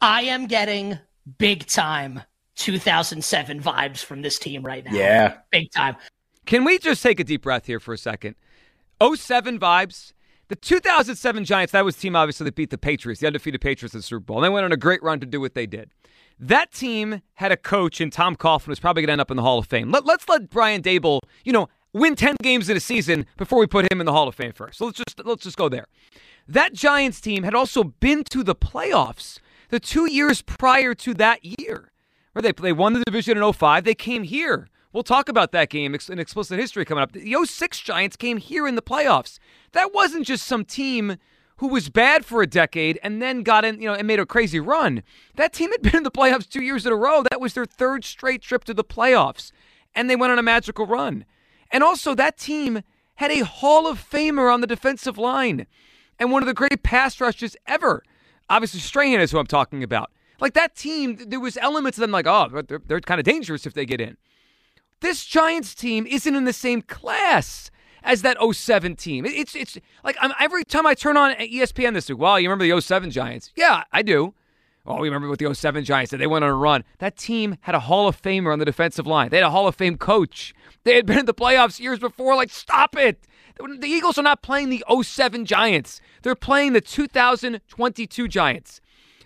I 0.00 0.22
am 0.22 0.46
getting 0.46 0.98
big 1.38 1.66
time 1.66 2.22
2007 2.56 3.60
vibes 3.60 4.04
from 4.04 4.22
this 4.22 4.38
team 4.38 4.62
right 4.62 4.84
now. 4.84 4.92
Yeah. 4.92 5.36
Big 5.50 5.70
time. 5.72 5.96
Can 6.44 6.64
we 6.64 6.78
just 6.78 7.02
take 7.02 7.18
a 7.18 7.24
deep 7.24 7.42
breath 7.42 7.66
here 7.66 7.80
for 7.80 7.92
a 7.92 7.98
second? 7.98 8.36
07 9.02 9.58
vibes. 9.58 10.12
The 10.48 10.56
2007 10.56 11.44
Giants, 11.44 11.72
that 11.72 11.84
was 11.84 11.96
team 11.96 12.14
obviously 12.14 12.44
that 12.44 12.54
beat 12.54 12.70
the 12.70 12.78
Patriots, 12.78 13.20
the 13.20 13.26
undefeated 13.26 13.60
Patriots 13.60 13.94
in 13.94 13.98
the 13.98 14.02
Super 14.02 14.20
Bowl. 14.20 14.38
And 14.38 14.44
they 14.44 14.48
went 14.48 14.64
on 14.64 14.72
a 14.72 14.76
great 14.76 15.02
run 15.02 15.18
to 15.20 15.26
do 15.26 15.40
what 15.40 15.54
they 15.54 15.66
did. 15.66 15.90
That 16.38 16.72
team 16.72 17.22
had 17.34 17.50
a 17.50 17.56
coach 17.56 18.00
in 18.00 18.10
Tom 18.10 18.36
Coughlin 18.36 18.66
who's 18.66 18.78
probably 18.78 19.02
going 19.02 19.08
to 19.08 19.12
end 19.12 19.20
up 19.20 19.30
in 19.30 19.36
the 19.36 19.42
Hall 19.42 19.58
of 19.58 19.66
Fame. 19.66 19.90
Let, 19.90 20.04
let's 20.04 20.28
let 20.28 20.50
Brian 20.50 20.82
Daboll, 20.82 21.20
you 21.44 21.52
know, 21.52 21.68
win 21.92 22.14
10 22.14 22.36
games 22.42 22.68
in 22.68 22.76
a 22.76 22.80
season 22.80 23.26
before 23.36 23.58
we 23.58 23.66
put 23.66 23.90
him 23.90 24.00
in 24.00 24.06
the 24.06 24.12
Hall 24.12 24.28
of 24.28 24.34
Fame 24.34 24.52
first. 24.52 24.78
So 24.78 24.84
let's 24.84 24.98
just 24.98 25.24
let's 25.24 25.42
just 25.42 25.56
go 25.56 25.68
there. 25.68 25.86
That 26.46 26.72
Giants 26.72 27.20
team 27.20 27.42
had 27.42 27.54
also 27.54 27.82
been 27.82 28.22
to 28.30 28.44
the 28.44 28.54
playoffs 28.54 29.40
the 29.70 29.80
two 29.80 30.10
years 30.10 30.42
prior 30.42 30.94
to 30.94 31.14
that 31.14 31.44
year. 31.44 31.90
Where 32.32 32.42
they, 32.42 32.52
they 32.52 32.72
won 32.72 32.92
the 32.92 33.02
division 33.02 33.38
in 33.38 33.52
05. 33.52 33.84
They 33.84 33.94
came 33.94 34.22
here 34.22 34.68
We'll 34.92 35.02
talk 35.02 35.28
about 35.28 35.52
that 35.52 35.68
game 35.68 35.94
in 35.94 36.18
explicit 36.18 36.58
history 36.58 36.84
coming 36.84 37.02
up. 37.02 37.12
The 37.12 37.36
06 37.44 37.80
Giants 37.80 38.16
came 38.16 38.38
here 38.38 38.66
in 38.66 38.76
the 38.76 38.82
playoffs. 38.82 39.38
That 39.72 39.92
wasn't 39.92 40.26
just 40.26 40.46
some 40.46 40.64
team 40.64 41.16
who 41.58 41.68
was 41.68 41.88
bad 41.88 42.24
for 42.24 42.42
a 42.42 42.46
decade 42.46 42.98
and 43.02 43.20
then 43.20 43.42
got 43.42 43.64
in, 43.64 43.80
you 43.80 43.88
know, 43.88 43.94
and 43.94 44.06
made 44.06 44.20
a 44.20 44.26
crazy 44.26 44.60
run. 44.60 45.02
That 45.36 45.52
team 45.52 45.70
had 45.70 45.82
been 45.82 45.96
in 45.96 46.02
the 46.02 46.10
playoffs 46.10 46.48
two 46.48 46.62
years 46.62 46.86
in 46.86 46.92
a 46.92 46.96
row. 46.96 47.22
That 47.30 47.40
was 47.40 47.54
their 47.54 47.64
third 47.64 48.04
straight 48.04 48.42
trip 48.42 48.64
to 48.64 48.74
the 48.74 48.84
playoffs. 48.84 49.52
And 49.94 50.08
they 50.08 50.16
went 50.16 50.32
on 50.32 50.38
a 50.38 50.42
magical 50.42 50.86
run. 50.86 51.24
And 51.70 51.82
also, 51.82 52.14
that 52.14 52.36
team 52.36 52.82
had 53.16 53.30
a 53.30 53.44
Hall 53.44 53.86
of 53.86 53.98
Famer 53.98 54.52
on 54.52 54.60
the 54.60 54.66
defensive 54.66 55.18
line 55.18 55.66
and 56.18 56.30
one 56.30 56.42
of 56.42 56.46
the 56.46 56.54
great 56.54 56.82
pass 56.82 57.20
rushes 57.20 57.56
ever. 57.66 58.02
Obviously, 58.48 58.80
Strahan 58.80 59.20
is 59.20 59.30
who 59.30 59.38
I'm 59.38 59.46
talking 59.46 59.82
about. 59.82 60.10
Like 60.40 60.54
that 60.54 60.76
team, 60.76 61.16
there 61.26 61.40
was 61.40 61.56
elements 61.56 61.98
of 61.98 62.02
them 62.02 62.10
like, 62.10 62.26
oh, 62.26 62.62
they're, 62.62 62.80
they're 62.86 63.00
kind 63.00 63.18
of 63.18 63.24
dangerous 63.24 63.66
if 63.66 63.72
they 63.72 63.86
get 63.86 64.00
in. 64.00 64.16
This 65.00 65.24
Giants 65.24 65.74
team 65.74 66.06
isn't 66.06 66.34
in 66.34 66.44
the 66.44 66.52
same 66.52 66.82
class 66.82 67.70
as 68.02 68.22
that 68.22 68.38
07 68.40 68.96
team. 68.96 69.26
It's 69.26 69.54
it's 69.54 69.78
like 70.04 70.16
I'm, 70.20 70.32
every 70.40 70.64
time 70.64 70.86
I 70.86 70.94
turn 70.94 71.16
on 71.16 71.34
ESPN 71.34 71.94
this 71.94 72.08
week, 72.08 72.18
well, 72.18 72.40
you 72.40 72.48
remember 72.48 72.66
the 72.66 72.80
07 72.80 73.10
Giants? 73.10 73.52
Yeah, 73.56 73.84
I 73.92 74.02
do. 74.02 74.34
Oh, 74.86 75.00
we 75.00 75.08
remember 75.08 75.28
what 75.28 75.40
the 75.40 75.52
07 75.52 75.84
Giants 75.84 76.12
did. 76.12 76.20
They 76.20 76.28
went 76.28 76.44
on 76.44 76.50
a 76.50 76.54
run. 76.54 76.84
That 76.98 77.16
team 77.16 77.58
had 77.62 77.74
a 77.74 77.80
Hall 77.80 78.06
of 78.06 78.20
Famer 78.20 78.52
on 78.52 78.60
the 78.60 78.64
defensive 78.64 79.06
line. 79.06 79.30
They 79.30 79.38
had 79.38 79.46
a 79.46 79.50
Hall 79.50 79.66
of 79.66 79.74
Fame 79.74 79.98
coach. 79.98 80.54
They 80.84 80.94
had 80.94 81.06
been 81.06 81.18
in 81.18 81.26
the 81.26 81.34
playoffs 81.34 81.80
years 81.80 81.98
before. 81.98 82.36
Like, 82.36 82.50
stop 82.50 82.96
it. 82.96 83.26
The 83.58 83.88
Eagles 83.88 84.16
are 84.16 84.22
not 84.22 84.42
playing 84.42 84.68
the 84.68 84.84
07 85.02 85.44
Giants. 85.44 86.00
They're 86.22 86.36
playing 86.36 86.72
the 86.72 86.80
2022 86.80 88.28
Giants 88.28 88.80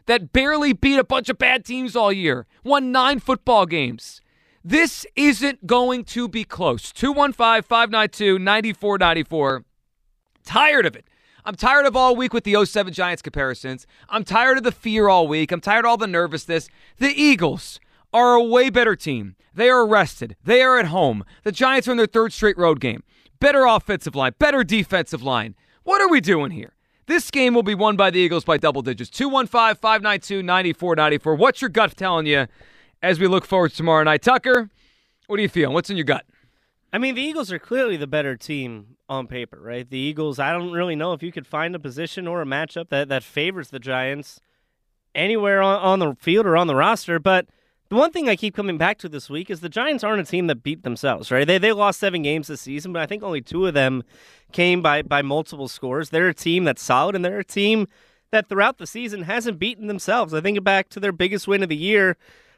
that 0.07 0.33
barely 0.33 0.73
beat 0.73 0.99
a 0.99 1.05
bunch 1.05 1.29
of 1.29 1.37
bad 1.37 1.65
teams 1.65 1.95
all 1.95 2.13
year, 2.13 2.47
won 2.65 2.91
nine 2.91 3.21
football 3.21 3.67
games. 3.67 4.23
This 4.63 5.07
isn't 5.17 5.67
going 5.67 6.05
to 6.05 6.29
be 6.29 6.45
close. 6.45 6.93
215 6.93 7.63
592 7.63 8.39
9494. 8.39 9.65
Tired 10.45 10.87
of 10.87 10.97
it. 10.97 11.07
I'm 11.45 11.55
tired 11.55 11.87
of 11.87 11.97
all 11.97 12.15
week 12.15 12.35
with 12.35 12.45
the 12.45 12.63
07 12.65 12.93
Giants 12.93 13.23
comparisons. 13.23 13.87
I'm 14.11 14.25
tired 14.25 14.59
of 14.59 14.65
the 14.65 14.73
fear 14.73 15.09
all 15.09 15.27
week. 15.27 15.51
I'm 15.53 15.61
tired 15.61 15.87
of 15.87 15.91
all 15.91 15.97
the 15.97 16.07
nervousness. 16.07 16.69
The 16.99 17.09
Eagles 17.09 17.81
are 18.13 18.35
a 18.35 18.43
way 18.43 18.69
better 18.69 18.95
team. 18.95 19.37
They 19.55 19.71
are 19.71 19.87
rested. 19.87 20.37
They 20.45 20.63
are 20.63 20.79
at 20.79 20.87
home. 20.87 21.25
The 21.45 21.53
Giants 21.53 21.89
are 21.89 21.93
in 21.93 21.97
their 21.97 22.07
third 22.07 22.33
straight 22.33 22.59
road 22.59 22.81
game. 22.81 23.03
Better 23.39 23.65
offensive 23.65 24.15
line, 24.15 24.35
better 24.39 24.63
defensive 24.63 25.23
line. 25.23 25.55
What 25.83 26.03
are 26.03 26.11
we 26.11 26.21
doing 26.21 26.51
here? 26.51 26.75
This 27.07 27.31
game 27.31 27.55
will 27.55 27.63
be 27.63 27.75
won 27.75 27.97
by 27.97 28.11
the 28.11 28.21
Eagles 28.21 28.45
by 28.45 28.59
double 28.59 28.83
digits. 28.83 29.11
215 29.11 29.77
592 29.77 30.43
9494. 30.43 31.35
What's 31.35 31.63
your 31.63 31.71
gut 31.71 31.97
telling 31.97 32.27
you 32.27 32.47
as 33.03 33.19
we 33.19 33.27
look 33.27 33.45
forward 33.45 33.71
to 33.71 33.77
tomorrow 33.77 34.05
night. 34.05 34.23
Tucker, 34.23 34.71
what 35.27 35.39
are 35.39 35.43
you 35.43 35.49
feeling? 35.49 35.75
What's 35.75 35.91
in 35.91 35.97
your 35.97 36.05
gut? 36.05 36.25
I 36.93 36.99
mean, 36.99 37.15
the 37.15 37.23
Eagles 37.23 37.53
are 37.53 37.59
clearly 37.59 37.97
the 37.97 38.07
better 38.07 38.37
team 38.37 38.97
on 39.09 39.27
paper, 39.27 39.61
right? 39.61 39.89
The 39.89 39.99
Eagles, 39.99 40.39
I 40.39 40.53
don't 40.53 40.73
really 40.73 40.97
know 40.97 41.13
if 41.13 41.23
you 41.23 41.31
could 41.31 41.47
find 41.47 41.75
a 41.75 41.79
position 41.79 42.27
or 42.27 42.43
a 42.43 42.47
matchup 42.47 42.89
that, 42.89 43.09
that 43.09 43.23
favors 43.23 43.71
the 43.71 43.79
Giants 43.79 44.41
anywhere 45.15 45.63
on, 45.63 45.81
on 45.81 45.99
the 46.01 46.17
field 46.17 46.47
or 46.47 46.57
on 46.57 46.67
the 46.67 46.75
roster. 46.75 47.19
But 47.19 47.47
the 47.91 47.97
one 47.97 48.11
thing 48.11 48.29
I 48.29 48.37
keep 48.37 48.55
coming 48.55 48.77
back 48.79 48.99
to 48.99 49.09
this 49.09 49.31
week 49.31 49.51
is 49.51 49.61
the 49.61 49.69
Giants 49.69 50.03
aren't 50.03 50.21
a 50.21 50.31
team 50.31 50.49
that 50.49 50.63
beat 50.63 50.83
themselves, 50.83 51.31
right? 51.31 51.47
They, 51.47 51.59
they 51.59 51.73
lost 51.73 52.01
seven 52.01 52.23
games 52.23 52.49
this 52.49 52.61
season, 52.61 52.93
but 52.93 53.03
I 53.03 53.07
think 53.07 53.23
only 53.23 53.41
two 53.41 53.67
of 53.67 53.75
them 53.75 54.03
came 54.53 54.83
by, 54.83 55.03
by 55.03 55.23
multiple 55.23 55.69
scores. 55.69 56.11
They're 56.11 56.29
a 56.29 56.35
team 56.35 56.65
that's 56.65 56.83
solid, 56.83 57.15
and 57.15 57.25
they're 57.25 57.39
a 57.39 57.45
team 57.45 57.87
that 58.33 58.49
throughout 58.49 58.79
the 58.79 58.87
season 58.87 59.23
hasn't 59.23 59.59
beaten 59.59 59.87
themselves. 59.87 60.35
I 60.35 60.41
think 60.41 60.63
back 60.63 60.89
to 60.91 61.01
their 61.01 61.13
biggest 61.13 61.49
win 61.49 61.63
of 61.63 61.69
the 61.69 61.77
year, 61.77 62.17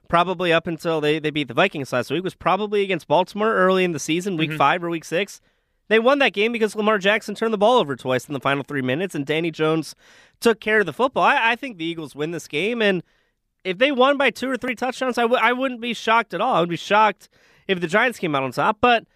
probably 0.08 0.52
up 0.52 0.66
until 0.66 1.00
they, 1.00 1.18
they 1.18 1.30
beat 1.30 1.48
the 1.48 1.54
Vikings 1.54 1.92
last 1.92 2.10
week, 2.10 2.24
was 2.24 2.34
probably 2.34 2.82
against 2.82 3.08
Baltimore 3.08 3.54
early 3.54 3.84
in 3.84 3.92
the 3.92 3.98
season, 3.98 4.36
week 4.36 4.50
mm-hmm. 4.50 4.58
five 4.58 4.84
or 4.84 4.90
week 4.90 5.04
six. 5.04 5.40
They 5.88 5.98
won 5.98 6.18
that 6.20 6.32
game 6.32 6.52
because 6.52 6.74
Lamar 6.74 6.98
Jackson 6.98 7.34
turned 7.34 7.52
the 7.52 7.58
ball 7.58 7.78
over 7.78 7.96
twice 7.96 8.26
in 8.26 8.34
the 8.34 8.40
final 8.40 8.62
three 8.62 8.82
minutes, 8.82 9.14
and 9.14 9.26
Danny 9.26 9.50
Jones 9.50 9.94
took 10.40 10.60
care 10.60 10.80
of 10.80 10.86
the 10.86 10.92
football. 10.92 11.24
I, 11.24 11.52
I 11.52 11.56
think 11.56 11.76
the 11.76 11.84
Eagles 11.84 12.14
win 12.14 12.30
this 12.30 12.48
game, 12.48 12.80
and 12.80 13.02
if 13.64 13.78
they 13.78 13.92
won 13.92 14.16
by 14.16 14.30
two 14.30 14.50
or 14.50 14.56
three 14.56 14.74
touchdowns, 14.74 15.18
I 15.18 15.22
w- 15.22 15.40
I 15.42 15.52
wouldn't 15.52 15.80
be 15.80 15.94
shocked 15.94 16.34
at 16.34 16.40
all. 16.40 16.54
I 16.54 16.60
would 16.60 16.68
be 16.68 16.76
shocked 16.76 17.28
if 17.68 17.80
the 17.80 17.86
Giants 17.86 18.18
came 18.18 18.34
out 18.34 18.42
on 18.42 18.52
top, 18.52 18.78
but 18.80 19.06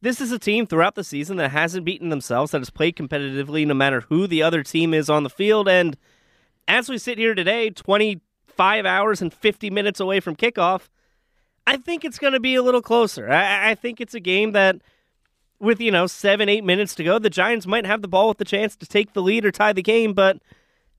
this 0.00 0.20
is 0.20 0.32
a 0.32 0.38
team 0.38 0.66
throughout 0.66 0.94
the 0.94 1.04
season 1.04 1.36
that 1.38 1.50
hasn't 1.50 1.84
beaten 1.84 2.08
themselves, 2.08 2.52
that 2.52 2.60
has 2.60 2.70
played 2.70 2.96
competitively 2.96 3.66
no 3.66 3.74
matter 3.74 4.02
who 4.02 4.26
the 4.26 4.42
other 4.42 4.62
team 4.62 4.92
is 4.94 5.08
on 5.08 5.22
the 5.22 5.30
field. 5.30 5.68
And 5.68 5.96
as 6.68 6.88
we 6.88 6.98
sit 6.98 7.18
here 7.18 7.34
today, 7.34 7.70
25 8.56 8.86
hours 8.86 9.22
and 9.22 9.32
50 9.32 9.70
minutes 9.70 10.00
away 10.00 10.20
from 10.20 10.34
kickoff, 10.34 10.88
I 11.66 11.76
think 11.76 12.04
it's 12.04 12.18
going 12.18 12.32
to 12.32 12.40
be 12.40 12.54
a 12.54 12.62
little 12.62 12.82
closer. 12.82 13.30
I, 13.30 13.70
I 13.70 13.74
think 13.74 14.00
it's 14.00 14.14
a 14.14 14.20
game 14.20 14.52
that, 14.52 14.76
with, 15.58 15.80
you 15.80 15.90
know, 15.90 16.06
seven, 16.06 16.48
eight 16.48 16.64
minutes 16.64 16.94
to 16.96 17.04
go, 17.04 17.18
the 17.18 17.30
Giants 17.30 17.66
might 17.66 17.86
have 17.86 18.02
the 18.02 18.08
ball 18.08 18.28
with 18.28 18.38
the 18.38 18.44
chance 18.44 18.76
to 18.76 18.86
take 18.86 19.12
the 19.12 19.22
lead 19.22 19.44
or 19.44 19.50
tie 19.50 19.72
the 19.72 19.82
game, 19.82 20.12
but 20.12 20.38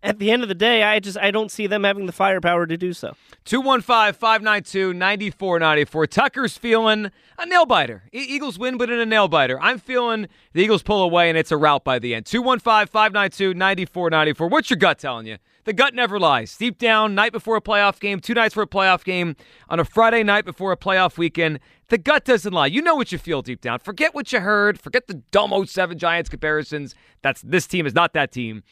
at 0.03 0.19
the 0.19 0.29
end 0.31 0.43
of 0.43 0.49
the 0.49 0.55
day, 0.55 0.83
I 0.83 0.99
just 0.99 1.17
I 1.17 1.31
don't 1.31 1.49
see 1.51 1.67
them 1.67 1.83
having 1.83 2.05
the 2.05 2.11
firepower 2.11 2.65
to 2.67 2.77
do 2.77 2.93
so. 2.93 3.13
215-592-9494. 3.45 6.09
Tucker's 6.09 6.57
feeling 6.57 7.11
a 7.37 7.45
nail 7.45 7.65
biter. 7.65 8.03
E- 8.13 8.25
Eagles 8.27 8.57
win, 8.59 8.77
but 8.77 8.89
in 8.89 8.99
a 8.99 9.05
nail 9.05 9.27
biter. 9.27 9.59
I'm 9.59 9.79
feeling 9.79 10.27
the 10.53 10.61
Eagles 10.61 10.83
pull 10.83 11.03
away 11.03 11.27
and 11.29 11.37
it's 11.37 11.51
a 11.51 11.57
rout 11.57 11.83
by 11.83 11.99
the 11.99 12.15
end. 12.15 12.25
215-592-9494. 12.25 14.49
What's 14.49 14.69
your 14.69 14.77
gut 14.77 14.99
telling 14.99 15.27
you? 15.27 15.37
The 15.65 15.73
gut 15.73 15.93
never 15.93 16.17
lies. 16.19 16.55
Deep 16.55 16.77
down, 16.77 17.13
night 17.13 17.33
before 17.33 17.57
a 17.57 17.61
playoff 17.61 17.99
game, 17.99 18.21
two 18.21 18.33
nights 18.33 18.53
for 18.53 18.63
a 18.63 18.67
playoff 18.67 19.03
game, 19.03 19.35
on 19.67 19.81
a 19.81 19.85
Friday 19.85 20.23
night 20.23 20.45
before 20.45 20.71
a 20.71 20.77
playoff 20.77 21.17
weekend, 21.17 21.59
the 21.89 21.97
gut 21.97 22.23
doesn't 22.23 22.53
lie. 22.53 22.67
You 22.67 22.81
know 22.81 22.95
what 22.95 23.11
you 23.11 23.17
feel 23.17 23.41
deep 23.41 23.59
down. 23.59 23.79
Forget 23.79 24.15
what 24.15 24.31
you 24.31 24.39
heard. 24.39 24.79
Forget 24.79 25.07
the 25.07 25.15
dumb 25.31 25.51
07 25.65 25.97
Giants 25.97 26.29
comparisons. 26.29 26.95
That's 27.21 27.41
this 27.41 27.67
team 27.67 27.85
is 27.85 27.93
not 27.93 28.13
that 28.13 28.31
team. 28.31 28.63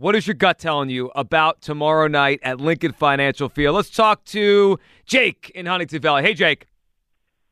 What 0.00 0.16
is 0.16 0.26
your 0.26 0.32
gut 0.32 0.58
telling 0.58 0.88
you 0.88 1.10
about 1.14 1.60
tomorrow 1.60 2.08
night 2.08 2.40
at 2.42 2.58
Lincoln 2.58 2.92
Financial 2.92 3.50
Field? 3.50 3.76
Let's 3.76 3.90
talk 3.90 4.24
to 4.24 4.78
Jake 5.04 5.52
in 5.54 5.66
Huntingdon 5.66 6.00
Valley. 6.00 6.22
Hey, 6.22 6.32
Jake. 6.32 6.68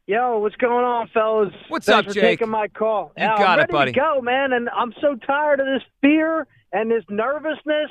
Yo, 0.06 0.38
what's 0.38 0.56
going 0.56 0.82
on, 0.82 1.08
fellas? 1.12 1.52
What's 1.68 1.84
Thanks 1.84 1.98
up, 1.98 2.04
for 2.06 2.14
Jake? 2.14 2.38
Taking 2.38 2.48
my 2.48 2.68
call. 2.68 3.12
You 3.18 3.26
got 3.26 3.58
I'm 3.58 3.64
it, 3.66 3.70
buddy. 3.70 3.92
Go, 3.92 4.22
man, 4.22 4.54
and 4.54 4.70
I'm 4.70 4.94
so 4.98 5.14
tired 5.26 5.60
of 5.60 5.66
this 5.66 5.82
fear 6.00 6.46
and 6.72 6.90
this 6.90 7.04
nervousness. 7.10 7.90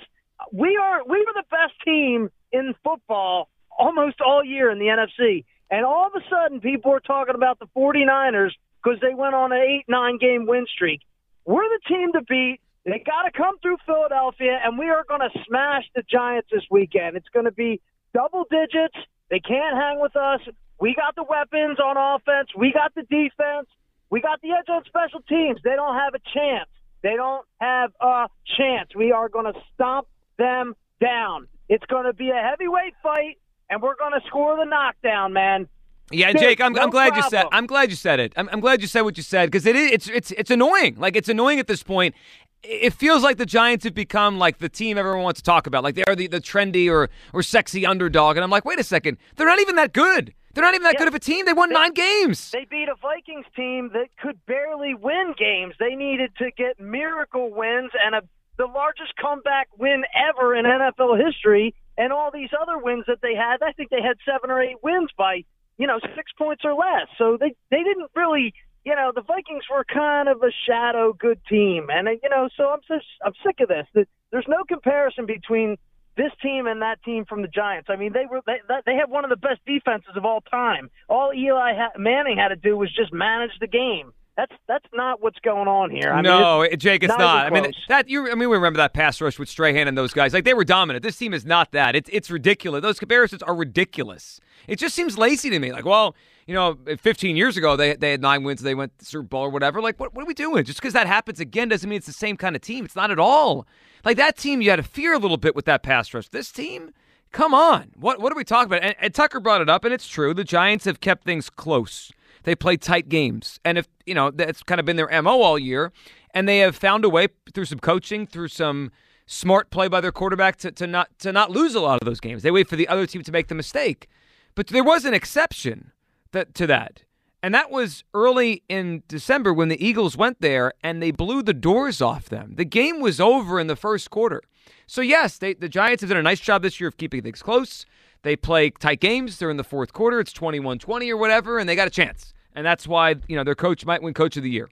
We 0.51 0.75
are 0.75 1.03
we 1.07 1.19
were 1.19 1.33
the 1.35 1.45
best 1.51 1.73
team 1.85 2.31
in 2.51 2.73
football 2.83 3.49
almost 3.77 4.21
all 4.21 4.43
year 4.43 4.71
in 4.71 4.79
the 4.79 4.85
NFC, 4.85 5.45
and 5.69 5.85
all 5.85 6.07
of 6.07 6.13
a 6.15 6.25
sudden 6.31 6.61
people 6.61 6.91
are 6.93 6.99
talking 6.99 7.35
about 7.35 7.59
the 7.59 7.67
49ers 7.77 8.53
because 8.83 8.99
they 9.01 9.13
went 9.13 9.35
on 9.35 9.51
an 9.51 9.59
eight 9.59 9.85
nine 9.87 10.17
game 10.17 10.47
win 10.47 10.65
streak. 10.65 11.01
We're 11.45 11.61
the 11.61 11.79
team 11.87 12.13
to 12.13 12.23
beat. 12.23 12.59
They 12.87 13.03
got 13.05 13.23
to 13.23 13.31
come 13.35 13.59
through 13.61 13.75
Philadelphia, 13.85 14.57
and 14.63 14.79
we 14.79 14.87
are 14.87 15.03
going 15.03 15.19
to 15.19 15.29
smash 15.45 15.83
the 15.93 16.03
Giants 16.09 16.47
this 16.49 16.63
weekend. 16.71 17.17
It's 17.17 17.27
going 17.33 17.43
to 17.43 17.51
be 17.51 17.81
double 18.13 18.45
digits. 18.49 18.95
They 19.29 19.41
can't 19.41 19.75
hang 19.75 19.99
with 19.99 20.15
us. 20.15 20.39
We 20.79 20.95
got 20.95 21.13
the 21.15 21.23
weapons 21.23 21.79
on 21.81 21.97
offense. 21.97 22.47
We 22.55 22.71
got 22.71 22.95
the 22.95 23.01
defense. 23.01 23.67
We 24.09 24.21
got 24.21 24.41
the 24.41 24.51
edge 24.51 24.69
on 24.69 24.85
special 24.85 25.19
teams. 25.27 25.59
They 25.65 25.75
don't 25.75 25.95
have 25.95 26.13
a 26.13 26.19
chance. 26.33 26.69
They 27.03 27.17
don't 27.17 27.45
have 27.59 27.91
a 27.99 28.27
chance. 28.57 28.95
We 28.95 29.11
are 29.11 29.27
going 29.27 29.51
to 29.51 29.59
stomp 29.73 30.07
them 30.37 30.73
down. 31.01 31.47
It's 31.67 31.85
going 31.87 32.05
to 32.05 32.13
be 32.13 32.29
a 32.29 32.41
heavyweight 32.41 32.93
fight, 33.03 33.37
and 33.69 33.81
we're 33.81 33.97
going 33.97 34.13
to 34.13 34.25
score 34.27 34.55
the 34.55 34.63
knockdown, 34.63 35.33
man. 35.33 35.67
Yeah, 36.09 36.31
Jake, 36.31 36.61
I'm, 36.61 36.71
no 36.71 36.83
I'm 36.83 36.89
glad 36.89 37.09
problem. 37.09 37.25
you 37.25 37.29
said. 37.29 37.45
I'm 37.51 37.65
glad 37.67 37.89
you 37.89 37.97
said 37.97 38.21
it. 38.21 38.33
I'm, 38.37 38.47
I'm 38.53 38.61
glad 38.61 38.81
you 38.81 38.87
said 38.87 39.01
what 39.01 39.17
you 39.17 39.23
said 39.23 39.51
because 39.51 39.65
it 39.65 39.75
is. 39.75 39.91
It's 39.91 40.09
it's 40.09 40.31
it's 40.31 40.51
annoying. 40.51 40.95
Like 40.97 41.17
it's 41.17 41.27
annoying 41.27 41.59
at 41.59 41.67
this 41.67 41.83
point, 41.83 42.15
it 42.63 42.93
feels 42.93 43.23
like 43.23 43.37
the 43.37 43.45
Giants 43.45 43.85
have 43.85 43.93
become 43.93 44.37
like 44.37 44.57
the 44.57 44.69
team 44.69 44.97
everyone 44.97 45.23
wants 45.23 45.39
to 45.41 45.43
talk 45.43 45.67
about. 45.67 45.83
Like 45.83 45.95
they 45.95 46.03
are 46.05 46.15
the, 46.15 46.27
the 46.27 46.41
trendy 46.41 46.89
or, 46.89 47.09
or 47.33 47.43
sexy 47.43 47.85
underdog. 47.85 48.37
And 48.37 48.43
I'm 48.43 48.49
like, 48.49 48.65
wait 48.65 48.79
a 48.79 48.83
second. 48.83 49.17
They're 49.35 49.47
not 49.47 49.59
even 49.59 49.75
that 49.75 49.93
good. 49.93 50.33
They're 50.53 50.63
not 50.63 50.73
even 50.73 50.83
that 50.83 50.93
yeah. 50.95 50.99
good 50.99 51.07
of 51.09 51.15
a 51.15 51.19
team. 51.19 51.45
They 51.45 51.53
won 51.53 51.69
they, 51.69 51.75
nine 51.75 51.93
games. 51.93 52.51
They 52.51 52.65
beat 52.69 52.87
a 52.89 52.95
Vikings 52.99 53.45
team 53.55 53.91
that 53.93 54.07
could 54.19 54.43
barely 54.47 54.95
win 54.95 55.35
games. 55.37 55.75
They 55.79 55.95
needed 55.95 56.31
to 56.39 56.49
get 56.51 56.79
miracle 56.79 57.51
wins 57.51 57.91
and 58.03 58.15
a, 58.15 58.21
the 58.57 58.65
largest 58.65 59.15
comeback 59.21 59.67
win 59.77 60.03
ever 60.29 60.55
in 60.55 60.65
NFL 60.65 61.23
history. 61.23 61.75
And 61.95 62.11
all 62.11 62.31
these 62.31 62.49
other 62.59 62.77
wins 62.77 63.05
that 63.07 63.19
they 63.21 63.35
had, 63.35 63.57
I 63.61 63.71
think 63.73 63.89
they 63.89 64.01
had 64.01 64.17
seven 64.25 64.49
or 64.49 64.61
eight 64.61 64.77
wins 64.81 65.09
by, 65.17 65.43
you 65.77 65.85
know, 65.85 65.99
six 66.15 66.31
points 66.37 66.63
or 66.65 66.73
less. 66.73 67.07
So 67.17 67.37
they, 67.39 67.55
they 67.69 67.83
didn't 67.83 68.09
really 68.15 68.53
you 68.87 68.95
know, 68.95 69.11
the 69.13 69.21
Vikings 69.21 69.65
were 69.69 69.83
kind 69.83 70.29
of 70.29 70.41
a 70.43 70.51
shadow 70.65 71.11
good 71.11 71.41
team, 71.49 71.87
and 71.89 72.07
uh, 72.07 72.11
you 72.11 72.29
know, 72.29 72.47
so 72.55 72.69
I'm 72.69 72.79
just 72.87 73.05
I'm 73.21 73.33
sick 73.45 73.59
of 73.59 73.67
this. 73.67 74.07
There's 74.31 74.47
no 74.47 74.63
comparison 74.63 75.25
between 75.25 75.75
this 76.15 76.31
team 76.41 76.67
and 76.67 76.81
that 76.81 77.03
team 77.03 77.25
from 77.25 77.41
the 77.41 77.49
Giants. 77.49 77.89
I 77.91 77.97
mean, 77.97 78.13
they 78.13 78.25
were 78.31 78.39
they 78.47 78.59
they 78.85 78.95
have 78.95 79.09
one 79.09 79.25
of 79.25 79.29
the 79.29 79.35
best 79.35 79.59
defenses 79.65 80.15
of 80.15 80.23
all 80.23 80.39
time. 80.39 80.89
All 81.09 81.33
Eli 81.35 81.73
Manning 81.97 82.37
had 82.37 82.47
to 82.47 82.55
do 82.55 82.77
was 82.77 82.89
just 82.95 83.11
manage 83.11 83.51
the 83.59 83.67
game. 83.67 84.13
That's 84.37 84.53
that's 84.67 84.85
not 84.93 85.19
what's 85.19 85.39
going 85.39 85.67
on 85.67 85.89
here. 85.89 86.13
I 86.13 86.21
no, 86.21 86.61
mean, 86.61 86.69
it's 86.71 86.83
Jake, 86.83 87.01
it's 87.01 87.09
not. 87.09 87.17
not. 87.17 87.47
I 87.47 87.49
mean 87.49 87.73
that 87.89 88.07
you. 88.07 88.31
I 88.31 88.35
mean, 88.35 88.49
we 88.49 88.55
remember 88.55 88.77
that 88.77 88.93
pass 88.93 89.19
rush 89.19 89.39
with 89.39 89.49
Strahan 89.49 89.87
and 89.87 89.97
those 89.97 90.13
guys. 90.13 90.31
Like 90.31 90.43
they 90.43 90.53
were 90.53 90.63
dominant. 90.63 91.01
This 91.01 91.17
team 91.17 91.33
is 91.33 91.43
not 91.43 91.71
that. 91.71 91.95
It's 91.95 92.07
it's 92.13 92.29
ridiculous. 92.29 92.83
Those 92.83 92.99
comparisons 92.99 93.41
are 93.41 93.55
ridiculous. 93.55 94.39
It 94.67 94.77
just 94.77 94.93
seems 94.93 95.17
lazy 95.17 95.49
to 95.49 95.57
me. 95.57 95.71
Like, 95.71 95.85
well, 95.85 96.15
you 96.45 96.53
know, 96.53 96.77
15 96.99 97.35
years 97.35 97.57
ago 97.57 97.75
they 97.75 97.95
they 97.95 98.11
had 98.11 98.21
nine 98.21 98.43
wins. 98.43 98.61
They 98.61 98.75
went 98.75 98.91
Super 99.01 99.23
Bowl 99.23 99.41
or 99.41 99.49
whatever. 99.49 99.81
Like, 99.81 99.99
what 99.99 100.13
what 100.13 100.21
are 100.21 100.27
we 100.27 100.35
doing? 100.35 100.63
Just 100.65 100.79
because 100.79 100.93
that 100.93 101.07
happens 101.07 101.39
again 101.39 101.69
doesn't 101.69 101.89
mean 101.89 101.97
it's 101.97 102.05
the 102.05 102.13
same 102.13 102.37
kind 102.37 102.55
of 102.55 102.61
team. 102.61 102.85
It's 102.85 102.95
not 102.95 103.09
at 103.09 103.17
all. 103.17 103.65
Like 104.05 104.17
that 104.17 104.37
team, 104.37 104.61
you 104.61 104.69
had 104.69 104.75
to 104.75 104.83
fear 104.83 105.13
a 105.13 105.19
little 105.19 105.37
bit 105.37 105.55
with 105.55 105.65
that 105.65 105.81
pass 105.81 106.13
rush. 106.13 106.29
This 106.29 106.51
team. 106.51 106.91
Come 107.33 107.53
on, 107.53 107.91
what 107.99 108.21
what 108.21 108.31
are 108.31 108.35
we 108.35 108.45
talking 108.45 108.67
about? 108.67 108.83
And, 108.83 108.95
and 109.01 109.13
Tucker 109.13 109.39
brought 109.41 109.61
it 109.61 109.69
up, 109.69 109.83
and 109.83 109.93
it's 109.93 110.07
true. 110.07 110.33
The 110.33 110.45
Giants 110.45 110.85
have 110.85 111.01
kept 111.01 111.25
things 111.25 111.49
close. 111.49 112.11
They 112.47 112.55
play 112.55 112.77
tight 112.77 113.09
games. 113.09 113.59
And 113.65 113.77
if, 113.77 113.89
you 114.05 114.13
know, 114.13 114.31
that's 114.31 114.63
kind 114.63 114.79
of 114.79 114.85
been 114.85 114.95
their 114.95 115.21
MO 115.21 115.41
all 115.41 115.59
year. 115.59 115.91
And 116.33 116.47
they 116.47 116.59
have 116.59 116.77
found 116.77 117.03
a 117.03 117.09
way 117.09 117.27
through 117.53 117.65
some 117.65 117.79
coaching, 117.79 118.25
through 118.25 118.47
some 118.47 118.89
smart 119.25 119.69
play 119.69 119.89
by 119.89 119.99
their 119.99 120.13
quarterback 120.13 120.55
to, 120.59 120.71
to 120.71 120.87
not 120.87 121.09
to 121.19 121.33
not 121.33 121.51
lose 121.51 121.75
a 121.75 121.81
lot 121.81 122.01
of 122.01 122.05
those 122.05 122.21
games. 122.21 122.43
They 122.43 122.51
wait 122.51 122.69
for 122.69 122.77
the 122.77 122.87
other 122.87 123.05
team 123.05 123.21
to 123.23 123.33
make 123.33 123.49
the 123.49 123.55
mistake. 123.55 124.07
But 124.55 124.67
there 124.67 124.83
was 124.85 125.03
an 125.03 125.13
exception 125.13 125.91
that, 126.31 126.53
to 126.53 126.65
that. 126.67 127.03
And 127.43 127.53
that 127.53 127.69
was 127.69 128.05
early 128.13 128.63
in 128.69 129.03
December 129.09 129.51
when 129.53 129.67
the 129.67 129.85
Eagles 129.85 130.15
went 130.15 130.39
there 130.39 130.71
and 130.81 131.03
they 131.03 131.11
blew 131.11 131.43
the 131.43 131.53
doors 131.53 132.01
off 132.01 132.29
them. 132.29 132.53
The 132.55 132.63
game 132.63 133.01
was 133.01 133.19
over 133.19 133.59
in 133.59 133.67
the 133.67 133.75
first 133.75 134.09
quarter. 134.09 134.41
So, 134.85 135.01
yes, 135.01 135.37
they, 135.37 135.53
the 135.53 135.67
Giants 135.67 135.99
have 135.99 136.11
done 136.11 136.19
a 136.19 136.23
nice 136.23 136.39
job 136.39 136.61
this 136.61 136.79
year 136.79 136.87
of 136.87 136.95
keeping 136.95 137.23
things 137.23 137.41
close. 137.41 137.85
They 138.21 138.37
play 138.37 138.69
tight 138.69 139.01
games. 139.01 139.37
They're 139.37 139.49
in 139.49 139.57
the 139.57 139.65
fourth 139.65 139.91
quarter. 139.91 140.21
It's 140.21 140.31
21 140.31 140.79
20 140.79 141.11
or 141.11 141.17
whatever, 141.17 141.59
and 141.59 141.67
they 141.67 141.75
got 141.75 141.87
a 141.87 141.91
chance 141.91 142.33
and 142.57 142.65
that's 142.65 142.87
why 142.87 143.15
you 143.27 143.35
know 143.37 143.43
their 143.43 143.55
coach 143.55 143.85
might 143.85 144.01
win 144.01 144.15
Coach 144.15 144.35
of 144.35 144.43
the 144.43 144.49
Year. 144.49 144.67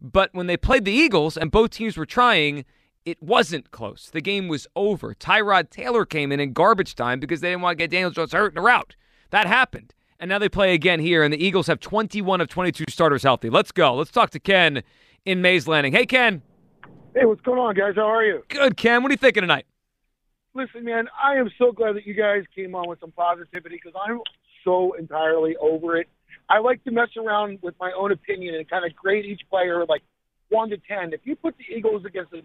But 0.00 0.30
when 0.32 0.46
they 0.46 0.56
played 0.56 0.84
the 0.84 0.92
Eagles 0.92 1.36
and 1.36 1.50
both 1.50 1.70
teams 1.70 1.96
were 1.96 2.06
trying, 2.06 2.64
it 3.04 3.20
wasn't 3.20 3.72
close. 3.72 4.08
The 4.10 4.20
game 4.20 4.46
was 4.46 4.68
over. 4.76 5.12
Tyrod 5.12 5.70
Taylor 5.70 6.06
came 6.06 6.30
in 6.30 6.38
in 6.38 6.52
garbage 6.52 6.94
time 6.94 7.18
because 7.18 7.40
they 7.40 7.50
didn't 7.50 7.62
want 7.62 7.78
to 7.78 7.82
get 7.82 7.90
Daniel 7.90 8.12
Jones 8.12 8.32
hurt 8.32 8.52
in 8.52 8.58
a 8.58 8.62
route. 8.62 8.94
That 9.30 9.48
happened. 9.48 9.92
And 10.20 10.28
now 10.28 10.38
they 10.38 10.48
play 10.48 10.72
again 10.72 11.00
here, 11.00 11.22
and 11.22 11.32
the 11.32 11.44
Eagles 11.44 11.66
have 11.66 11.80
21 11.80 12.40
of 12.40 12.48
22 12.48 12.84
starters 12.88 13.24
healthy. 13.24 13.50
Let's 13.50 13.72
go. 13.72 13.94
Let's 13.96 14.12
talk 14.12 14.30
to 14.30 14.38
Ken 14.38 14.82
in 15.24 15.42
Mays 15.42 15.66
Landing. 15.66 15.92
Hey, 15.92 16.06
Ken. 16.06 16.42
Hey, 17.14 17.24
what's 17.24 17.40
going 17.40 17.58
on, 17.58 17.74
guys? 17.74 17.94
How 17.96 18.08
are 18.08 18.24
you? 18.24 18.44
Good, 18.48 18.76
Ken. 18.76 19.02
What 19.02 19.10
are 19.10 19.14
you 19.14 19.18
thinking 19.18 19.42
tonight? 19.42 19.66
Listen, 20.54 20.84
man, 20.84 21.08
I 21.22 21.34
am 21.34 21.50
so 21.58 21.72
glad 21.72 21.96
that 21.96 22.06
you 22.06 22.14
guys 22.14 22.44
came 22.54 22.74
on 22.74 22.88
with 22.88 23.00
some 23.00 23.10
positivity 23.10 23.80
because 23.82 24.00
I'm 24.00 24.20
so 24.64 24.94
entirely 24.94 25.56
over 25.56 25.96
it. 25.96 26.08
I 26.48 26.58
like 26.58 26.82
to 26.84 26.90
mess 26.90 27.08
around 27.16 27.58
with 27.62 27.74
my 27.80 27.92
own 27.92 28.12
opinion 28.12 28.54
and 28.54 28.68
kind 28.68 28.84
of 28.84 28.94
grade 28.94 29.24
each 29.24 29.42
player 29.50 29.84
like 29.88 30.02
one 30.48 30.70
to 30.70 30.76
ten. 30.78 31.12
If 31.12 31.20
you 31.24 31.36
put 31.36 31.56
the 31.58 31.74
Eagles 31.74 32.04
against 32.04 32.30
the 32.30 32.42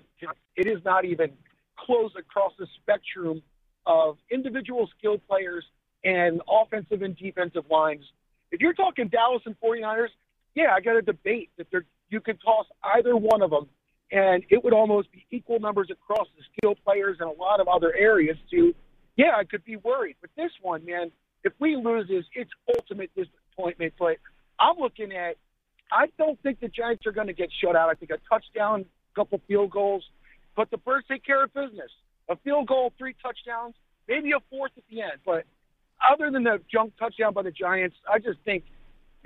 it 0.55 0.67
is 0.67 0.83
not 0.83 1.05
even 1.05 1.31
close 1.77 2.11
across 2.17 2.53
the 2.57 2.67
spectrum 2.81 3.41
of 3.85 4.17
individual 4.29 4.89
skill 4.97 5.17
players 5.17 5.65
and 6.03 6.41
offensive 6.49 7.01
and 7.01 7.15
defensive 7.17 7.63
lines. 7.69 8.03
If 8.51 8.59
you're 8.59 8.73
talking 8.73 9.07
Dallas 9.07 9.43
and 9.45 9.55
49ers, 9.61 10.09
yeah, 10.55 10.73
I 10.75 10.81
got 10.81 10.97
a 10.97 11.01
debate 11.01 11.49
that 11.57 11.67
there 11.71 11.85
you 12.09 12.19
could 12.19 12.39
toss 12.43 12.65
either 12.97 13.15
one 13.15 13.41
of 13.41 13.49
them, 13.49 13.67
and 14.11 14.43
it 14.49 14.63
would 14.63 14.73
almost 14.73 15.11
be 15.11 15.25
equal 15.31 15.59
numbers 15.59 15.89
across 15.89 16.27
the 16.37 16.43
skill 16.57 16.75
players 16.83 17.17
and 17.19 17.29
a 17.29 17.41
lot 17.41 17.59
of 17.59 17.67
other 17.67 17.93
areas. 17.95 18.37
To 18.51 18.73
yeah, 19.15 19.31
I 19.37 19.45
could 19.45 19.63
be 19.63 19.77
worried, 19.77 20.17
but 20.21 20.29
this 20.35 20.51
one, 20.61 20.85
man, 20.85 21.11
if 21.43 21.53
we 21.59 21.75
lose 21.75 22.07
this, 22.07 22.25
it's 22.33 22.51
ultimate 22.75 23.11
disappointment. 23.55 23.93
But 23.99 24.17
I'm 24.59 24.77
looking 24.77 25.11
at, 25.13 25.35
I 25.91 26.07
don't 26.17 26.41
think 26.41 26.59
the 26.59 26.67
Giants 26.67 27.05
are 27.05 27.11
going 27.11 27.27
to 27.27 27.33
get 27.33 27.49
shut 27.63 27.75
out. 27.75 27.89
I 27.89 27.93
think 27.93 28.11
a 28.11 28.17
touchdown, 28.29 28.85
a 29.13 29.15
couple 29.15 29.41
field 29.47 29.71
goals, 29.71 30.03
but 30.55 30.69
the 30.71 30.77
Birds 30.77 31.05
take 31.09 31.25
care 31.25 31.43
of 31.43 31.53
business. 31.53 31.91
a 32.29 32.35
field 32.37 32.67
goal, 32.67 32.93
three 32.97 33.15
touchdowns, 33.21 33.73
maybe 34.07 34.31
a 34.31 34.39
fourth 34.49 34.71
at 34.77 34.83
the 34.89 35.01
end. 35.01 35.13
But 35.25 35.43
other 36.11 36.31
than 36.31 36.43
the 36.43 36.61
junk 36.71 36.93
touchdown 36.97 37.33
by 37.33 37.41
the 37.41 37.51
Giants, 37.51 37.95
I 38.09 38.19
just 38.19 38.39
think, 38.45 38.63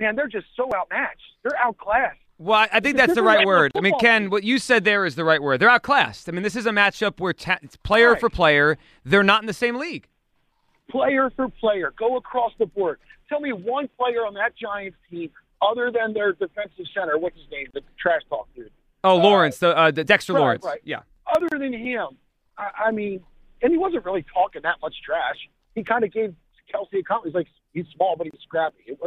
man, 0.00 0.16
they're 0.16 0.26
just 0.28 0.46
so 0.56 0.68
outmatched. 0.74 1.20
They're 1.42 1.56
outclassed. 1.58 2.18
Well, 2.38 2.66
I 2.70 2.80
think 2.80 2.96
that's 2.96 3.14
the 3.14 3.22
right 3.22 3.46
word. 3.46 3.72
I 3.76 3.80
mean, 3.80 3.98
Ken, 3.98 4.28
what 4.28 4.44
you 4.44 4.58
said 4.58 4.84
there 4.84 5.06
is 5.06 5.14
the 5.14 5.24
right 5.24 5.40
word. 5.40 5.58
They're 5.60 5.70
outclassed. 5.70 6.28
I 6.28 6.32
mean, 6.32 6.42
this 6.42 6.54
is 6.56 6.66
a 6.66 6.70
matchup 6.70 7.18
where 7.18 7.32
ta- 7.32 7.58
it's 7.62 7.76
player 7.76 8.10
Right. 8.12 8.20
for 8.20 8.28
player, 8.28 8.76
they're 9.04 9.22
not 9.22 9.42
in 9.42 9.46
the 9.46 9.54
same 9.54 9.76
league. 9.76 10.06
Player 10.90 11.30
for 11.34 11.48
player, 11.48 11.92
go 11.98 12.16
across 12.16 12.52
the 12.58 12.66
board. 12.66 12.98
Tell 13.28 13.40
me 13.40 13.52
one 13.52 13.88
player 13.98 14.24
on 14.24 14.34
that 14.34 14.54
Giants 14.56 14.96
team 15.10 15.30
other 15.60 15.90
than 15.90 16.12
their 16.12 16.32
defensive 16.32 16.86
center. 16.94 17.18
What's 17.18 17.36
his 17.36 17.50
name? 17.50 17.66
The 17.74 17.80
trash 17.98 18.22
talk 18.28 18.48
dude. 18.54 18.70
Oh, 19.02 19.16
Lawrence, 19.16 19.58
the, 19.58 19.76
uh, 19.76 19.90
the 19.90 20.04
Dexter 20.04 20.32
Right, 20.32 20.40
Lawrence. 20.40 20.64
right. 20.64 20.80
Yeah. 20.84 21.00
Other 21.34 21.48
than 21.58 21.72
him, 21.72 22.08
I, 22.56 22.86
I 22.86 22.90
mean, 22.92 23.20
and 23.62 23.72
he 23.72 23.78
wasn't 23.78 24.04
really 24.04 24.24
talking 24.32 24.62
that 24.62 24.76
much 24.80 24.94
trash. 25.04 25.36
He 25.74 25.82
kind 25.82 26.04
of 26.04 26.12
gave 26.12 26.34
Kelce 26.72 26.98
a 27.00 27.02
compliment. 27.02 27.24
He's 27.26 27.34
like, 27.34 27.48
he's 27.72 27.86
small, 27.94 28.14
but 28.16 28.26
he's 28.26 28.40
scrappy. 28.42 28.78
It 28.86 28.98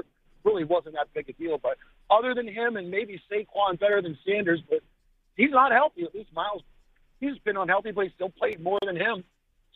really 0.44 0.64
wasn't 0.66 0.96
that 0.96 1.08
big 1.14 1.30
a 1.30 1.34
deal. 1.34 1.58
But 1.58 1.78
other 2.10 2.34
than 2.34 2.48
him, 2.48 2.76
and 2.78 2.90
maybe 2.92 3.22
Saquon 3.32 3.80
better 3.80 4.02
than 4.02 4.18
Sanders, 4.28 4.62
but 4.70 4.80
he's 5.36 5.52
not 5.52 5.72
healthy. 5.72 6.04
At 6.04 6.14
least 6.14 6.34
Miles, 6.34 6.62
he's 7.22 7.38
been 7.40 7.58
unhealthy, 7.58 7.92
but 7.92 8.06
he 8.06 8.12
still 8.16 8.30
played 8.30 8.60
more 8.62 8.80
than 8.86 8.96
him. 8.98 9.24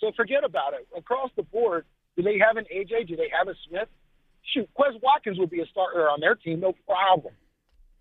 So 0.03 0.12
forget 0.17 0.43
about 0.43 0.74
it. 0.74 0.86
Across 0.98 1.31
the 1.38 1.43
board, 1.43 1.86
do 2.17 2.24
they 2.24 2.38
have 2.39 2.57
an 2.57 2.65
AJ? 2.74 3.07
Do 3.07 3.15
they 3.15 3.29
have 3.38 3.48
a 3.48 3.55
Smith? 3.69 3.88
Shoot, 4.53 4.69
Quez 4.77 5.01
Watkins 5.01 5.39
would 5.39 5.50
be 5.50 5.62
a 5.62 5.65
starter 5.67 6.10
on 6.10 6.19
their 6.19 6.36
team, 6.36 6.60
no 6.60 6.74
problem. 6.86 7.33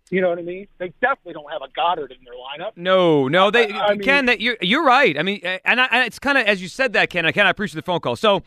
You 0.09 0.19
know 0.19 0.27
what 0.27 0.37
I 0.37 0.41
mean? 0.41 0.67
They 0.79 0.93
definitely 0.99 1.31
don't 1.33 1.49
have 1.49 1.61
a 1.61 1.69
Goedert 1.69 2.11
in 2.11 2.17
their 2.25 2.33
lineup. 2.33 2.71
No, 2.75 3.29
no, 3.29 3.49
they 3.49 3.71
I- 3.71 3.79
I 3.85 3.91
mean- 3.93 4.01
Ken. 4.01 4.25
That 4.25 4.41
you're 4.41 4.57
you're 4.59 4.83
right. 4.83 5.17
I 5.17 5.23
mean, 5.23 5.39
and, 5.63 5.79
I, 5.79 5.85
and 5.85 6.05
it's 6.05 6.19
kind 6.19 6.37
of 6.37 6.45
as 6.45 6.61
you 6.61 6.67
said 6.67 6.91
that, 6.93 7.09
Ken. 7.09 7.25
I 7.25 7.31
Ken, 7.31 7.47
I 7.47 7.49
appreciate 7.49 7.77
the 7.77 7.81
phone 7.85 8.01
call. 8.01 8.17
So, 8.17 8.43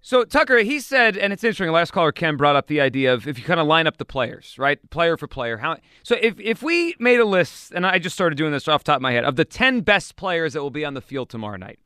so 0.00 0.24
Tucker, 0.24 0.58
he 0.58 0.80
said, 0.80 1.18
and 1.18 1.30
it's 1.30 1.44
interesting. 1.44 1.70
Last 1.70 1.92
caller, 1.92 2.10
Ken, 2.10 2.38
brought 2.38 2.56
up 2.56 2.68
the 2.68 2.80
idea 2.80 3.12
of 3.12 3.28
if 3.28 3.38
you 3.38 3.44
kind 3.44 3.60
of 3.60 3.66
line 3.66 3.86
up 3.86 3.98
the 3.98 4.06
players, 4.06 4.56
right, 4.58 4.78
player 4.90 5.18
for 5.18 5.26
player. 5.26 5.58
How? 5.58 5.76
So 6.02 6.16
if 6.20 6.40
if 6.40 6.62
we 6.62 6.96
made 6.98 7.20
a 7.20 7.26
list, 7.26 7.72
and 7.72 7.86
I 7.86 7.98
just 7.98 8.14
started 8.14 8.36
doing 8.36 8.50
this 8.52 8.66
off 8.66 8.82
the 8.82 8.92
top 8.92 8.96
of 8.96 9.02
my 9.02 9.12
head, 9.12 9.24
of 9.24 9.36
the 9.36 9.44
ten 9.44 9.82
best 9.82 10.16
players 10.16 10.54
that 10.54 10.62
will 10.62 10.70
be 10.70 10.86
on 10.86 10.94
the 10.94 11.02
field 11.02 11.28
tomorrow 11.28 11.58
night. 11.58 11.78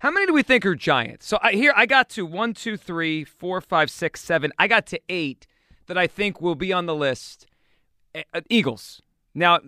How 0.00 0.10
many 0.10 0.26
do 0.26 0.32
we 0.32 0.42
think 0.42 0.66
are 0.66 0.74
Giants? 0.74 1.26
So 1.26 1.38
I, 1.42 1.52
here 1.52 1.72
I 1.74 1.86
got 1.86 2.08
to 2.10 2.26
one, 2.26 2.52
two, 2.54 2.76
three, 2.76 3.24
four, 3.24 3.60
five, 3.60 3.90
six, 3.90 4.20
seven. 4.22 4.52
I 4.58 4.68
got 4.68 4.86
to 4.88 5.00
eight 5.08 5.46
that 5.86 5.96
I 5.96 6.06
think 6.06 6.40
will 6.40 6.54
be 6.54 6.72
on 6.72 6.86
the 6.86 6.94
list. 6.94 7.46
Uh, 8.14 8.22
uh, 8.34 8.40
Eagles. 8.50 9.00
Now, 9.34 9.58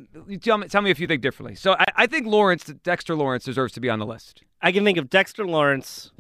tell 0.41 0.59
me, 0.59 0.69
tell 0.69 0.83
me 0.83 0.91
if 0.91 0.99
you 0.99 1.07
think 1.07 1.23
differently. 1.23 1.55
So 1.55 1.77
I, 1.79 1.85
I 1.97 2.07
think 2.07 2.27
Lawrence, 2.27 2.65
Dexter 2.83 3.15
Lawrence, 3.15 3.45
deserves 3.45 3.73
to 3.75 3.81
be 3.81 3.91
on 3.91 3.99
the 3.99 4.07
list. 4.07 4.43
I 4.63 4.73
can 4.73 4.85
think 4.85 4.97
of 4.99 5.11
Dexter 5.11 5.47
Lawrence, 5.47 6.11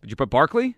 Would 0.00 0.10
you 0.10 0.16
put 0.16 0.30
Barkley? 0.30 0.76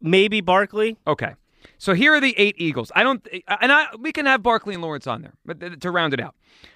maybe 0.00 0.40
Barkley. 0.42 0.98
Okay. 1.06 1.34
So 1.78 1.94
here 1.94 2.12
are 2.14 2.20
the 2.20 2.34
eight 2.38 2.54
Eagles. 2.58 2.92
I 2.94 3.02
don't, 3.02 3.26
and 3.60 3.72
I 3.72 3.86
we 3.98 4.12
can 4.12 4.26
have 4.26 4.42
Barkley 4.42 4.74
and 4.74 4.82
Lawrence 4.82 5.06
on 5.06 5.22
there, 5.22 5.32
but 5.44 5.80
to 5.80 5.90
round 5.90 6.14
it 6.14 6.20
out, 6.20 6.34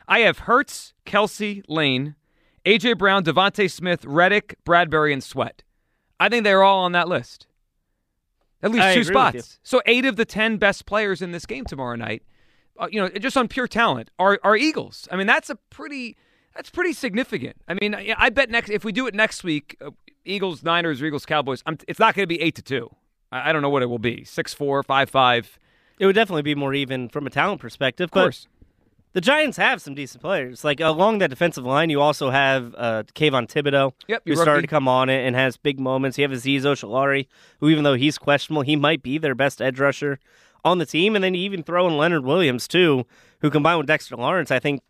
I 0.09 0.21
have 0.21 0.40
Hurts, 0.40 0.95
Kelce, 1.07 1.62
Lane, 1.69 2.16
AJ 2.64 2.98
Brown, 2.98 3.24
DeVonta 3.24 3.70
Smith, 3.70 4.04
Reddick, 4.04 4.56
Bradberry, 4.64 5.12
and 5.12 5.22
Sweat. 5.22 5.62
I 6.18 6.28
think 6.28 6.44
they're 6.44 6.62
all 6.62 6.80
on 6.80 6.92
that 6.92 7.08
list. 7.08 7.46
At 8.62 8.70
least 8.70 8.84
I 8.84 8.94
two 8.94 9.00
agree 9.00 9.16
with 9.16 9.34
you. 9.34 9.40
spots. 9.40 9.58
So 9.62 9.82
eight 9.86 10.04
of 10.04 10.16
the 10.16 10.24
ten 10.24 10.58
best 10.58 10.84
players 10.84 11.22
in 11.22 11.32
this 11.32 11.46
game 11.46 11.64
tomorrow 11.64 11.96
night, 11.96 12.22
uh, 12.78 12.88
you 12.90 13.00
know, 13.00 13.08
just 13.08 13.36
on 13.36 13.48
pure 13.48 13.66
talent, 13.66 14.10
are 14.18 14.38
are 14.44 14.56
Eagles. 14.56 15.08
I 15.10 15.16
mean, 15.16 15.26
that's 15.26 15.48
a 15.48 15.56
pretty 15.70 16.16
that's 16.54 16.68
pretty 16.68 16.92
significant. 16.92 17.56
I 17.68 17.74
mean, 17.74 17.94
I, 17.94 18.14
I 18.18 18.28
bet 18.28 18.50
next 18.50 18.70
if 18.70 18.84
we 18.84 18.92
do 18.92 19.06
it 19.06 19.14
next 19.14 19.44
week, 19.44 19.76
uh, 19.80 19.90
Eagles, 20.24 20.62
Niners, 20.62 21.00
or 21.00 21.06
Eagles, 21.06 21.24
Cowboys, 21.24 21.62
I'm, 21.64 21.78
it's 21.88 21.98
not 21.98 22.14
going 22.14 22.24
to 22.24 22.26
be 22.26 22.40
eight 22.42 22.54
to 22.56 22.62
two. 22.62 22.90
I, 23.32 23.48
I 23.48 23.52
don't 23.52 23.62
know 23.62 23.70
what 23.70 23.82
it 23.82 23.86
will 23.86 23.98
be 23.98 24.24
six 24.24 24.52
four, 24.52 24.82
five 24.82 25.08
five. 25.08 25.58
It 25.99 26.06
would 26.06 26.14
definitely 26.14 26.42
be 26.42 26.54
more 26.54 26.75
even 26.75 27.08
from 27.08 27.26
a 27.26 27.30
talent 27.30 27.60
perspective. 27.60 28.04
Of 28.04 28.10
course. 28.10 28.46
The 29.12 29.20
Giants 29.20 29.56
have 29.56 29.82
some 29.82 29.94
decent 29.94 30.23
players. 30.23 30.62
Like 30.62 30.78
along 30.80 31.18
that 31.18 31.30
defensive 31.30 31.64
line, 31.64 31.90
you 31.90 32.00
also 32.00 32.30
have 32.30 32.75
uh, 32.78 33.02
Kayvon 33.14 33.49
Thibodeaux, 33.50 33.92
Yep, 34.06 34.23
who 34.25 34.30
your 34.30 34.36
started 34.36 34.52
rookie. 34.58 34.66
to 34.68 34.70
come 34.70 34.86
on 34.86 35.08
it 35.08 35.26
and 35.26 35.34
has 35.34 35.56
big 35.56 35.80
moments. 35.80 36.16
You 36.16 36.23
have 36.28 36.30
Azeez 36.36 36.62
Ojulari, 36.62 37.26
who 37.58 37.68
even 37.68 37.82
though 37.84 37.94
he's 37.94 38.18
questionable, 38.18 38.62
he 38.62 38.76
might 38.76 39.02
be 39.02 39.18
their 39.18 39.34
best 39.34 39.60
edge 39.60 39.80
rusher 39.80 40.20
on 40.64 40.78
the 40.78 40.86
team. 40.86 41.16
And 41.16 41.25
then 41.25 41.34
you 41.34 41.42
even 41.42 41.62
throw 41.64 41.88
in 41.88 41.96
Leonard 41.96 42.25
Williams 42.25 42.68
too, 42.68 43.04
who 43.40 43.50
combined 43.50 43.78
with 43.78 43.86
Dexter 43.88 44.14
Lawrence, 44.16 44.50
I 44.52 44.58
think 44.60 44.82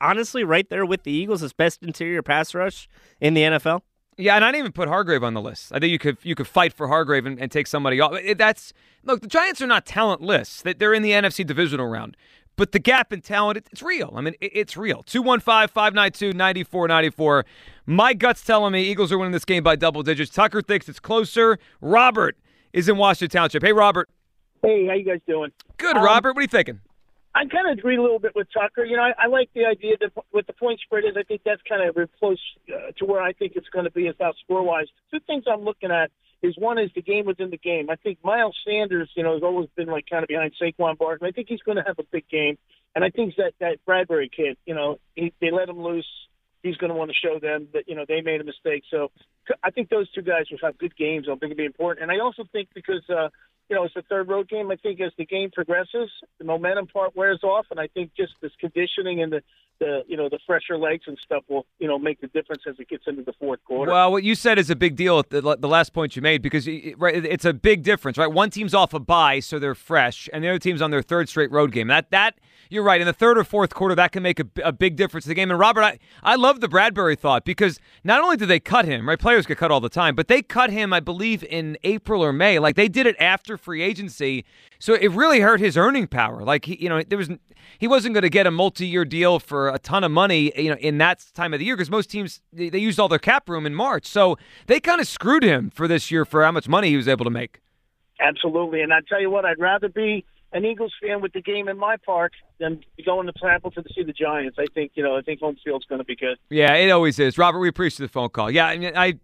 honestly 0.00 0.44
right 0.44 0.68
there 0.68 0.84
with 0.84 1.04
the 1.04 1.12
Eagles 1.12 1.42
is 1.42 1.52
best 1.54 1.82
interior 1.82 2.20
pass 2.22 2.54
rush 2.54 2.88
in 3.20 3.32
the 3.34 3.42
NFL. 3.42 3.80
Yeah, 4.16 4.36
and 4.36 4.44
I 4.44 4.48
didn't 4.48 4.58
even 4.60 4.72
put 4.72 4.88
Hargrave 4.88 5.24
on 5.24 5.34
the 5.34 5.40
list. 5.40 5.72
I 5.72 5.78
think 5.80 5.90
you 5.90 5.98
could 5.98 6.18
you 6.22 6.34
could 6.36 6.46
fight 6.46 6.72
for 6.72 6.86
Hargrave 6.86 7.26
and, 7.26 7.38
and 7.40 7.50
take 7.50 7.66
somebody 7.66 7.98
off. 8.00 8.12
It- 8.14 8.38
that's 8.38 8.72
look, 9.04 9.22
the 9.22 9.26
Giants 9.26 9.60
are 9.62 9.66
not 9.66 9.86
talentless. 9.86 10.62
They- 10.62 10.74
They're 10.74 10.94
in 10.94 11.02
the 11.02 11.10
NFC 11.12 11.44
divisional 11.46 11.86
round. 11.86 12.16
But 12.56 12.72
the 12.72 12.78
gap 12.78 13.12
in 13.12 13.20
talent, 13.20 13.58
it's 13.72 13.82
real. 13.82 14.12
I 14.16 14.20
mean, 14.20 14.34
it's 14.40 14.76
real. 14.76 15.02
215-592-9494. 15.04 17.44
My 17.86 18.14
gut's 18.14 18.44
telling 18.44 18.72
me 18.72 18.82
Eagles 18.84 19.12
are 19.12 19.18
winning 19.18 19.32
this 19.32 19.44
game 19.44 19.62
by 19.62 19.76
double 19.76 20.02
digits. 20.02 20.30
Tucker 20.30 20.62
thinks 20.62 20.88
it's 20.88 21.00
closer. 21.00 21.58
Robert 21.80 22.36
is 22.72 22.88
in 22.88 22.96
Washington 22.96 23.38
Township. 23.40 23.62
Hey, 23.62 23.72
Robert. 23.72 24.08
Hey, 24.62 24.86
how 24.86 24.94
you 24.94 25.04
guys 25.04 25.20
doing? 25.26 25.50
Good, 25.76 25.96
Um, 25.96 26.04
Robert. 26.04 26.34
What 26.34 26.38
are 26.40 26.42
you 26.42 26.48
thinking? 26.48 26.80
I 27.36 27.46
kind 27.46 27.68
of 27.68 27.76
agree 27.76 27.96
a 27.96 28.02
little 28.02 28.20
bit 28.20 28.32
with 28.36 28.46
Tucker. 28.56 28.84
You 28.84 28.96
know, 28.96 29.02
I, 29.02 29.24
I 29.24 29.26
like 29.26 29.50
the 29.54 29.64
idea 29.64 29.96
that 30.00 30.12
with 30.32 30.46
the 30.46 30.52
point 30.52 30.78
spread 30.80 31.02
is 31.04 31.16
I 31.16 31.24
think 31.24 31.40
that's 31.44 31.60
kind 31.68 31.82
of 31.82 31.96
close 32.20 32.38
uh, 32.72 32.92
to 32.98 33.04
where 33.04 33.20
I 33.20 33.32
think 33.32 33.54
it's 33.56 33.68
going 33.70 33.86
to 33.86 33.90
be 33.90 34.06
is 34.06 34.14
about 34.14 34.36
score 34.44 34.62
wise. 34.62 34.86
Two 35.10 35.18
things 35.26 35.42
I'm 35.50 35.62
looking 35.64 35.90
at 35.90 36.12
is 36.44 36.54
one 36.58 36.78
is 36.78 36.90
the 36.94 37.02
game 37.02 37.24
within 37.24 37.50
the 37.50 37.56
game. 37.56 37.88
I 37.88 37.96
think 37.96 38.18
Miles 38.22 38.56
Sanders, 38.66 39.10
you 39.16 39.22
know, 39.22 39.32
has 39.32 39.42
always 39.42 39.68
been 39.74 39.88
like 39.88 40.04
kind 40.08 40.22
of 40.22 40.28
behind 40.28 40.52
Saquon 40.60 40.98
Barkley. 40.98 41.28
I 41.28 41.32
think 41.32 41.48
he's 41.48 41.62
going 41.62 41.78
to 41.78 41.84
have 41.86 41.98
a 41.98 42.04
big 42.12 42.28
game, 42.28 42.58
and 42.94 43.02
I 43.02 43.08
think 43.08 43.36
that 43.36 43.54
that 43.60 43.78
Bradberry 43.88 44.30
kid, 44.30 44.58
you 44.66 44.74
know, 44.74 44.98
he, 45.14 45.32
they 45.40 45.50
let 45.50 45.70
him 45.70 45.80
loose. 45.82 46.06
He's 46.62 46.76
going 46.76 46.90
to 46.90 46.96
want 46.96 47.10
to 47.10 47.16
show 47.16 47.38
them 47.38 47.68
that 47.72 47.88
you 47.88 47.94
know 47.94 48.04
they 48.06 48.20
made 48.20 48.42
a 48.42 48.44
mistake. 48.44 48.84
So 48.90 49.10
I 49.62 49.70
think 49.70 49.88
those 49.88 50.10
two 50.12 50.22
guys 50.22 50.44
will 50.50 50.58
have 50.62 50.76
good 50.76 50.94
games. 50.96 51.26
I 51.28 51.32
think 51.32 51.52
it'll 51.52 51.56
be 51.56 51.64
important, 51.64 52.02
and 52.02 52.12
I 52.12 52.22
also 52.22 52.44
think 52.52 52.68
because. 52.74 53.02
uh 53.08 53.28
you 53.70 53.76
know, 53.76 53.84
it's 53.84 53.94
the 53.94 54.02
third 54.02 54.28
road 54.28 54.46
game. 54.46 54.70
I 54.70 54.76
think 54.76 55.00
as 55.00 55.12
the 55.16 55.24
game 55.24 55.50
progresses, 55.50 56.10
the 56.38 56.44
momentum 56.44 56.86
part 56.86 57.16
wears 57.16 57.40
off, 57.42 57.64
and 57.70 57.80
I 57.80 57.86
think 57.86 58.10
just 58.14 58.32
this 58.42 58.52
conditioning 58.60 59.22
and 59.22 59.32
the, 59.32 59.42
the 59.78 60.02
you 60.06 60.16
know 60.16 60.28
the 60.28 60.38
fresher 60.46 60.78
legs 60.78 61.04
and 61.06 61.18
stuff 61.24 61.44
will 61.48 61.66
you 61.78 61.88
know 61.88 61.98
make 61.98 62.20
the 62.20 62.28
difference 62.28 62.62
as 62.68 62.76
it 62.78 62.88
gets 62.88 63.04
into 63.06 63.22
the 63.22 63.32
fourth 63.34 63.62
quarter. 63.64 63.92
Well, 63.92 64.12
what 64.12 64.22
you 64.22 64.34
said 64.34 64.58
is 64.58 64.70
a 64.70 64.76
big 64.76 64.96
deal 64.96 65.22
the, 65.22 65.40
the 65.40 65.68
last 65.68 65.92
point 65.92 66.16
you 66.16 66.22
made 66.22 66.42
because 66.42 66.66
right, 66.96 67.24
it's 67.24 67.44
a 67.44 67.52
big 67.52 67.82
difference, 67.82 68.18
right? 68.18 68.30
One 68.30 68.50
team's 68.50 68.74
off 68.74 68.94
a 68.94 69.00
bye, 69.00 69.40
so 69.40 69.58
they're 69.58 69.74
fresh, 69.74 70.28
and 70.32 70.42
the 70.42 70.48
other 70.48 70.58
team's 70.58 70.82
on 70.82 70.90
their 70.90 71.02
third 71.02 71.28
straight 71.28 71.50
road 71.50 71.72
game. 71.72 71.88
That 71.88 72.10
that 72.10 72.34
you're 72.70 72.82
right. 72.82 73.00
In 73.00 73.06
the 73.06 73.12
third 73.12 73.38
or 73.38 73.44
fourth 73.44 73.74
quarter, 73.74 73.94
that 73.94 74.12
can 74.12 74.22
make 74.22 74.40
a, 74.40 74.46
a 74.64 74.72
big 74.72 74.96
difference 74.96 75.26
in 75.26 75.30
the 75.30 75.34
game. 75.34 75.50
And 75.50 75.58
Robert, 75.58 75.82
I, 75.82 75.98
I 76.22 76.36
love 76.36 76.60
the 76.60 76.68
Bradberry 76.68 77.18
thought 77.18 77.44
because 77.44 77.78
not 78.02 78.22
only 78.22 78.36
did 78.36 78.48
they 78.48 78.60
cut 78.60 78.84
him, 78.84 79.08
right? 79.08 79.18
Players 79.18 79.46
get 79.46 79.58
cut 79.58 79.70
all 79.70 79.80
the 79.80 79.88
time, 79.88 80.14
but 80.14 80.28
they 80.28 80.42
cut 80.42 80.70
him, 80.70 80.92
I 80.92 81.00
believe, 81.00 81.44
in 81.44 81.76
April 81.84 82.22
or 82.22 82.32
May. 82.32 82.58
Like 82.58 82.76
they 82.76 82.88
did 82.88 83.06
it 83.06 83.16
after 83.20 83.56
free 83.56 83.82
agency, 83.82 84.44
so 84.84 84.92
it 84.92 85.12
really 85.12 85.40
hurt 85.40 85.60
his 85.60 85.78
earning 85.78 86.06
power. 86.06 86.44
Like 86.44 86.66
he, 86.66 86.76
you 86.76 86.90
know, 86.90 87.02
there 87.02 87.16
was 87.16 87.30
he 87.78 87.88
wasn't 87.88 88.12
going 88.12 88.20
to 88.20 88.28
get 88.28 88.46
a 88.46 88.50
multi-year 88.50 89.06
deal 89.06 89.38
for 89.38 89.70
a 89.70 89.78
ton 89.78 90.04
of 90.04 90.10
money, 90.10 90.52
you 90.60 90.68
know, 90.68 90.76
in 90.76 90.98
that 90.98 91.24
time 91.32 91.54
of 91.54 91.58
the 91.58 91.64
year 91.64 91.74
because 91.74 91.88
most 91.88 92.10
teams 92.10 92.42
they, 92.52 92.68
they 92.68 92.80
used 92.80 93.00
all 93.00 93.08
their 93.08 93.18
cap 93.18 93.48
room 93.48 93.64
in 93.64 93.74
March. 93.74 94.04
So 94.04 94.36
they 94.66 94.80
kind 94.80 95.00
of 95.00 95.08
screwed 95.08 95.42
him 95.42 95.70
for 95.70 95.88
this 95.88 96.10
year 96.10 96.26
for 96.26 96.44
how 96.44 96.52
much 96.52 96.68
money 96.68 96.90
he 96.90 96.98
was 96.98 97.08
able 97.08 97.24
to 97.24 97.30
make. 97.30 97.62
Absolutely, 98.20 98.82
and 98.82 98.92
I 98.92 98.98
tell 99.08 99.22
you 99.22 99.30
what, 99.30 99.46
I'd 99.46 99.58
rather 99.58 99.88
be 99.88 100.22
an 100.52 100.66
Eagles 100.66 100.92
fan 101.02 101.22
with 101.22 101.32
the 101.32 101.40
game 101.40 101.66
in 101.68 101.78
my 101.78 101.96
park 102.04 102.32
than 102.60 102.84
going 103.06 103.26
to 103.26 103.32
Appleton 103.42 103.84
to 103.84 103.90
see 103.94 104.02
the 104.02 104.12
Giants. 104.12 104.58
I 104.58 104.66
think 104.74 104.92
you 104.96 105.02
know 105.02 105.16
I 105.16 105.22
think 105.22 105.40
home 105.40 105.56
field's 105.64 105.86
going 105.86 106.00
to 106.00 106.04
be 106.04 106.14
good. 106.14 106.36
Yeah, 106.50 106.74
it 106.74 106.90
always 106.90 107.18
is. 107.18 107.38
Robert, 107.38 107.58
we 107.58 107.70
appreciate 107.70 108.04
the 108.04 108.12
phone 108.12 108.28
call. 108.28 108.50
Yeah, 108.50 108.66
I 108.66 108.76
mean, 108.76 108.92
I 108.94 109.14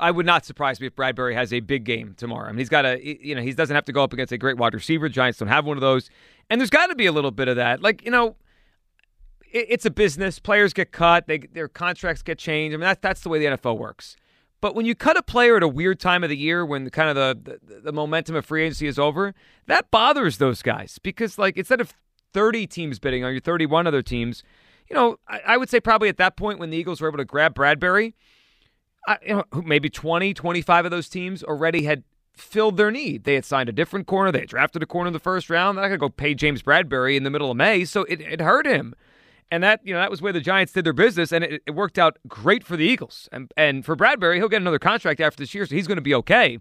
I 0.00 0.10
would 0.10 0.26
not 0.26 0.44
surprise 0.44 0.80
me 0.80 0.86
if 0.86 0.96
Bradberry 0.96 1.34
has 1.34 1.52
a 1.52 1.60
big 1.60 1.84
game 1.84 2.14
tomorrow. 2.16 2.48
I 2.48 2.52
mean, 2.52 2.58
he's 2.58 2.68
got 2.68 2.84
a 2.84 2.98
you 3.04 3.34
know 3.34 3.42
he 3.42 3.52
doesn't 3.52 3.74
have 3.74 3.84
to 3.86 3.92
go 3.92 4.02
up 4.02 4.12
against 4.12 4.32
a 4.32 4.38
great 4.38 4.56
wide 4.56 4.74
receiver. 4.74 5.08
Giants 5.08 5.38
don't 5.38 5.48
have 5.48 5.64
one 5.64 5.76
of 5.76 5.80
those, 5.80 6.10
and 6.50 6.60
there's 6.60 6.70
got 6.70 6.86
to 6.88 6.94
be 6.94 7.06
a 7.06 7.12
little 7.12 7.30
bit 7.30 7.48
of 7.48 7.56
that. 7.56 7.82
Like 7.82 8.04
you 8.04 8.10
know, 8.10 8.36
it, 9.52 9.66
it's 9.68 9.86
a 9.86 9.90
business. 9.90 10.38
Players 10.38 10.72
get 10.72 10.92
cut. 10.92 11.26
They 11.26 11.38
their 11.38 11.68
contracts 11.68 12.22
get 12.22 12.38
changed. 12.38 12.74
I 12.74 12.76
mean, 12.78 12.82
that's 12.82 13.00
that's 13.00 13.20
the 13.20 13.28
way 13.28 13.38
the 13.38 13.56
NFL 13.56 13.78
works. 13.78 14.16
But 14.60 14.76
when 14.76 14.86
you 14.86 14.94
cut 14.94 15.16
a 15.16 15.22
player 15.22 15.56
at 15.56 15.64
a 15.64 15.68
weird 15.68 15.98
time 15.98 16.22
of 16.22 16.30
the 16.30 16.36
year, 16.36 16.64
when 16.64 16.88
kind 16.90 17.16
of 17.16 17.16
the, 17.16 17.58
the 17.66 17.80
the 17.80 17.92
momentum 17.92 18.36
of 18.36 18.46
free 18.46 18.64
agency 18.64 18.86
is 18.86 18.98
over, 18.98 19.34
that 19.66 19.90
bothers 19.90 20.38
those 20.38 20.62
guys 20.62 20.98
because 21.02 21.38
like 21.38 21.56
instead 21.56 21.80
of 21.80 21.94
30 22.32 22.66
teams 22.66 22.98
bidding 22.98 23.24
on 23.24 23.32
your 23.32 23.40
31 23.40 23.86
other 23.86 24.02
teams, 24.02 24.42
you 24.88 24.96
know, 24.96 25.16
I, 25.28 25.40
I 25.48 25.56
would 25.56 25.68
say 25.68 25.80
probably 25.80 26.08
at 26.08 26.16
that 26.16 26.36
point 26.36 26.58
when 26.58 26.70
the 26.70 26.76
Eagles 26.76 27.00
were 27.00 27.08
able 27.08 27.18
to 27.18 27.24
grab 27.24 27.54
Bradberry, 27.54 28.14
I, 29.06 29.42
maybe 29.64 29.90
20, 29.90 30.34
25 30.34 30.84
of 30.84 30.90
those 30.90 31.08
teams 31.08 31.42
already 31.42 31.84
had 31.84 32.04
filled 32.34 32.76
their 32.76 32.90
need. 32.90 33.24
They 33.24 33.34
had 33.34 33.44
signed 33.44 33.68
a 33.68 33.72
different 33.72 34.06
corner. 34.06 34.32
They 34.32 34.40
had 34.40 34.48
drafted 34.48 34.82
a 34.82 34.86
corner 34.86 35.08
in 35.08 35.12
the 35.12 35.18
first 35.18 35.50
round. 35.50 35.76
They're 35.76 35.82
not 35.82 35.88
going 35.88 35.98
to 35.98 36.04
go 36.04 36.08
pay 36.08 36.34
James 36.34 36.62
Bradberry 36.62 37.16
in 37.16 37.24
the 37.24 37.30
middle 37.30 37.50
of 37.50 37.56
May, 37.56 37.84
so 37.84 38.02
it, 38.04 38.20
it 38.20 38.40
hurt 38.40 38.66
him. 38.66 38.94
And 39.50 39.62
that 39.62 39.80
you 39.84 39.92
know 39.92 40.00
that 40.00 40.10
was 40.10 40.22
where 40.22 40.32
the 40.32 40.40
Giants 40.40 40.72
did 40.72 40.84
their 40.84 40.94
business, 40.94 41.30
and 41.30 41.44
it, 41.44 41.62
it 41.66 41.72
worked 41.72 41.98
out 41.98 42.18
great 42.26 42.64
for 42.64 42.74
the 42.74 42.86
Eagles. 42.86 43.28
And 43.32 43.52
and 43.54 43.84
for 43.84 43.94
Bradbury, 43.94 44.38
he'll 44.38 44.48
get 44.48 44.62
another 44.62 44.78
contract 44.78 45.20
after 45.20 45.42
this 45.42 45.52
year, 45.54 45.66
so 45.66 45.74
he's 45.74 45.86
going 45.86 45.96
to 45.96 46.02
be 46.02 46.14
okay. 46.14 46.58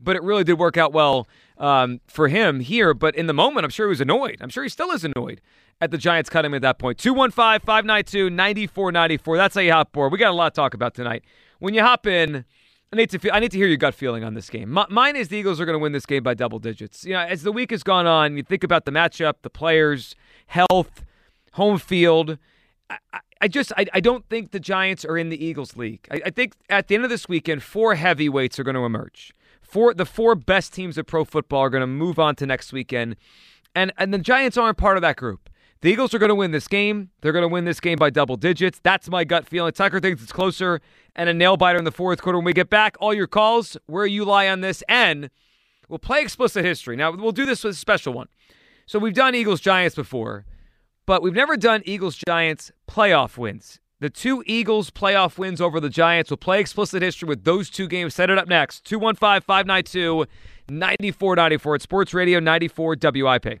But 0.00 0.16
it 0.16 0.22
really 0.24 0.42
did 0.42 0.54
work 0.54 0.76
out 0.76 0.92
well 0.92 1.28
um, 1.58 2.00
for 2.08 2.26
him 2.26 2.58
here. 2.58 2.92
But 2.92 3.14
in 3.14 3.28
the 3.28 3.32
moment, 3.32 3.62
I'm 3.62 3.70
sure 3.70 3.86
he 3.86 3.90
was 3.90 4.00
annoyed. 4.00 4.38
I'm 4.40 4.48
sure 4.48 4.64
he 4.64 4.68
still 4.68 4.90
is 4.90 5.04
annoyed 5.04 5.40
at 5.80 5.92
the 5.92 5.98
Giants 5.98 6.28
cutting 6.28 6.50
him 6.50 6.54
at 6.54 6.62
that 6.62 6.80
point. 6.80 6.98
215 6.98 7.60
592 7.64 8.30
9494. 8.30 9.36
That's 9.36 9.54
how 9.54 9.60
you 9.60 9.72
hop 9.72 9.92
board. 9.92 10.10
We 10.10 10.18
got 10.18 10.32
a 10.32 10.34
lot 10.34 10.54
to 10.54 10.60
talk 10.60 10.74
about 10.74 10.94
tonight. 10.94 11.22
When 11.64 11.72
you 11.72 11.80
hop 11.80 12.06
in, 12.06 12.44
I 12.92 12.96
need 12.96 13.08
to 13.08 13.18
feel, 13.18 13.30
I 13.32 13.40
need 13.40 13.50
to 13.52 13.56
hear 13.56 13.66
your 13.66 13.78
gut 13.78 13.94
feeling 13.94 14.22
on 14.22 14.34
this 14.34 14.50
game. 14.50 14.70
Mine 14.90 15.16
is 15.16 15.28
the 15.28 15.38
Eagles 15.38 15.62
are 15.62 15.64
going 15.64 15.72
to 15.72 15.78
win 15.78 15.92
this 15.92 16.04
game 16.04 16.22
by 16.22 16.34
double 16.34 16.58
digits. 16.58 17.06
You 17.06 17.14
know, 17.14 17.20
as 17.20 17.42
the 17.42 17.52
week 17.52 17.70
has 17.70 17.82
gone 17.82 18.06
on, 18.06 18.36
you 18.36 18.42
think 18.42 18.62
about 18.62 18.84
the 18.84 18.90
matchup, 18.90 19.36
the 19.40 19.48
players, 19.48 20.14
health, 20.48 21.06
home 21.52 21.78
field. 21.78 22.36
I, 22.90 22.98
I 23.40 23.48
just 23.48 23.72
I, 23.78 23.86
I, 23.94 24.00
don't 24.00 24.28
think 24.28 24.50
the 24.50 24.60
Giants 24.60 25.06
are 25.06 25.16
in 25.16 25.30
the 25.30 25.42
Eagles 25.42 25.74
league. 25.74 26.06
I, 26.10 26.20
I, 26.26 26.30
think 26.30 26.52
at 26.68 26.88
the 26.88 26.96
end 26.96 27.04
of 27.04 27.08
this 27.08 27.30
weekend, 27.30 27.62
four 27.62 27.94
heavyweights 27.94 28.58
are 28.58 28.62
going 28.62 28.76
to 28.76 28.84
emerge. 28.84 29.32
Four 29.62 29.94
the 29.94 30.04
four 30.04 30.34
best 30.34 30.74
teams 30.74 30.98
of 30.98 31.06
pro 31.06 31.24
football 31.24 31.60
are 31.60 31.70
going 31.70 31.80
to 31.80 31.86
move 31.86 32.18
on 32.18 32.36
to 32.36 32.44
next 32.44 32.74
weekend, 32.74 33.16
and 33.74 33.90
and 33.96 34.12
the 34.12 34.18
Giants 34.18 34.58
aren't 34.58 34.76
part 34.76 34.98
of 34.98 35.00
that 35.00 35.16
group. 35.16 35.43
The 35.84 35.90
Eagles 35.90 36.14
are 36.14 36.18
going 36.18 36.30
to 36.30 36.34
win 36.34 36.50
this 36.50 36.66
game. 36.66 37.10
They're 37.20 37.32
going 37.32 37.42
to 37.42 37.48
win 37.48 37.66
this 37.66 37.78
game 37.78 37.98
by 37.98 38.08
double 38.08 38.36
digits. 38.36 38.80
That's 38.82 39.10
my 39.10 39.24
gut 39.24 39.46
feeling. 39.46 39.72
Tucker 39.72 40.00
thinks 40.00 40.22
it's 40.22 40.32
closer 40.32 40.80
and 41.14 41.28
a 41.28 41.34
nail 41.34 41.58
biter 41.58 41.78
in 41.78 41.84
the 41.84 41.92
fourth 41.92 42.22
quarter. 42.22 42.38
When 42.38 42.46
we 42.46 42.54
get 42.54 42.70
back, 42.70 42.96
all 43.00 43.12
your 43.12 43.26
calls, 43.26 43.76
where 43.84 44.06
you 44.06 44.24
lie 44.24 44.48
on 44.48 44.62
this, 44.62 44.82
and 44.88 45.28
we'll 45.88 45.98
play 45.98 46.22
explicit 46.22 46.64
history. 46.64 46.96
Now 46.96 47.12
we'll 47.12 47.32
do 47.32 47.44
this 47.44 47.62
with 47.62 47.74
a 47.74 47.78
special 47.78 48.14
one. 48.14 48.28
So 48.86 48.98
we've 48.98 49.14
done 49.14 49.34
Eagles 49.34 49.60
Giants 49.60 49.94
before 49.94 50.46
but 51.06 51.22
we've 51.22 51.34
never 51.34 51.56
done 51.56 51.82
Eagles 51.84 52.16
Giants 52.26 52.72
playoff 52.88 53.36
wins. 53.36 53.78
The 54.00 54.10
two 54.10 54.42
Eagles 54.46 54.90
playoff 54.90 55.38
wins 55.38 55.60
over 55.60 55.80
the 55.80 55.88
Giants 55.88 56.30
will 56.30 56.36
play 56.36 56.60
explicit 56.60 57.02
history 57.02 57.28
with 57.28 57.44
those 57.44 57.70
two 57.70 57.86
games. 57.86 58.14
Set 58.14 58.30
it 58.30 58.38
up 58.38 58.48
next. 58.48 58.84
215 58.84 59.42
592 59.42 60.26
9494 60.68 61.74
at 61.74 61.82
Sports 61.82 62.14
Radio 62.14 62.40
94 62.40 62.96
WIP. 63.00 63.60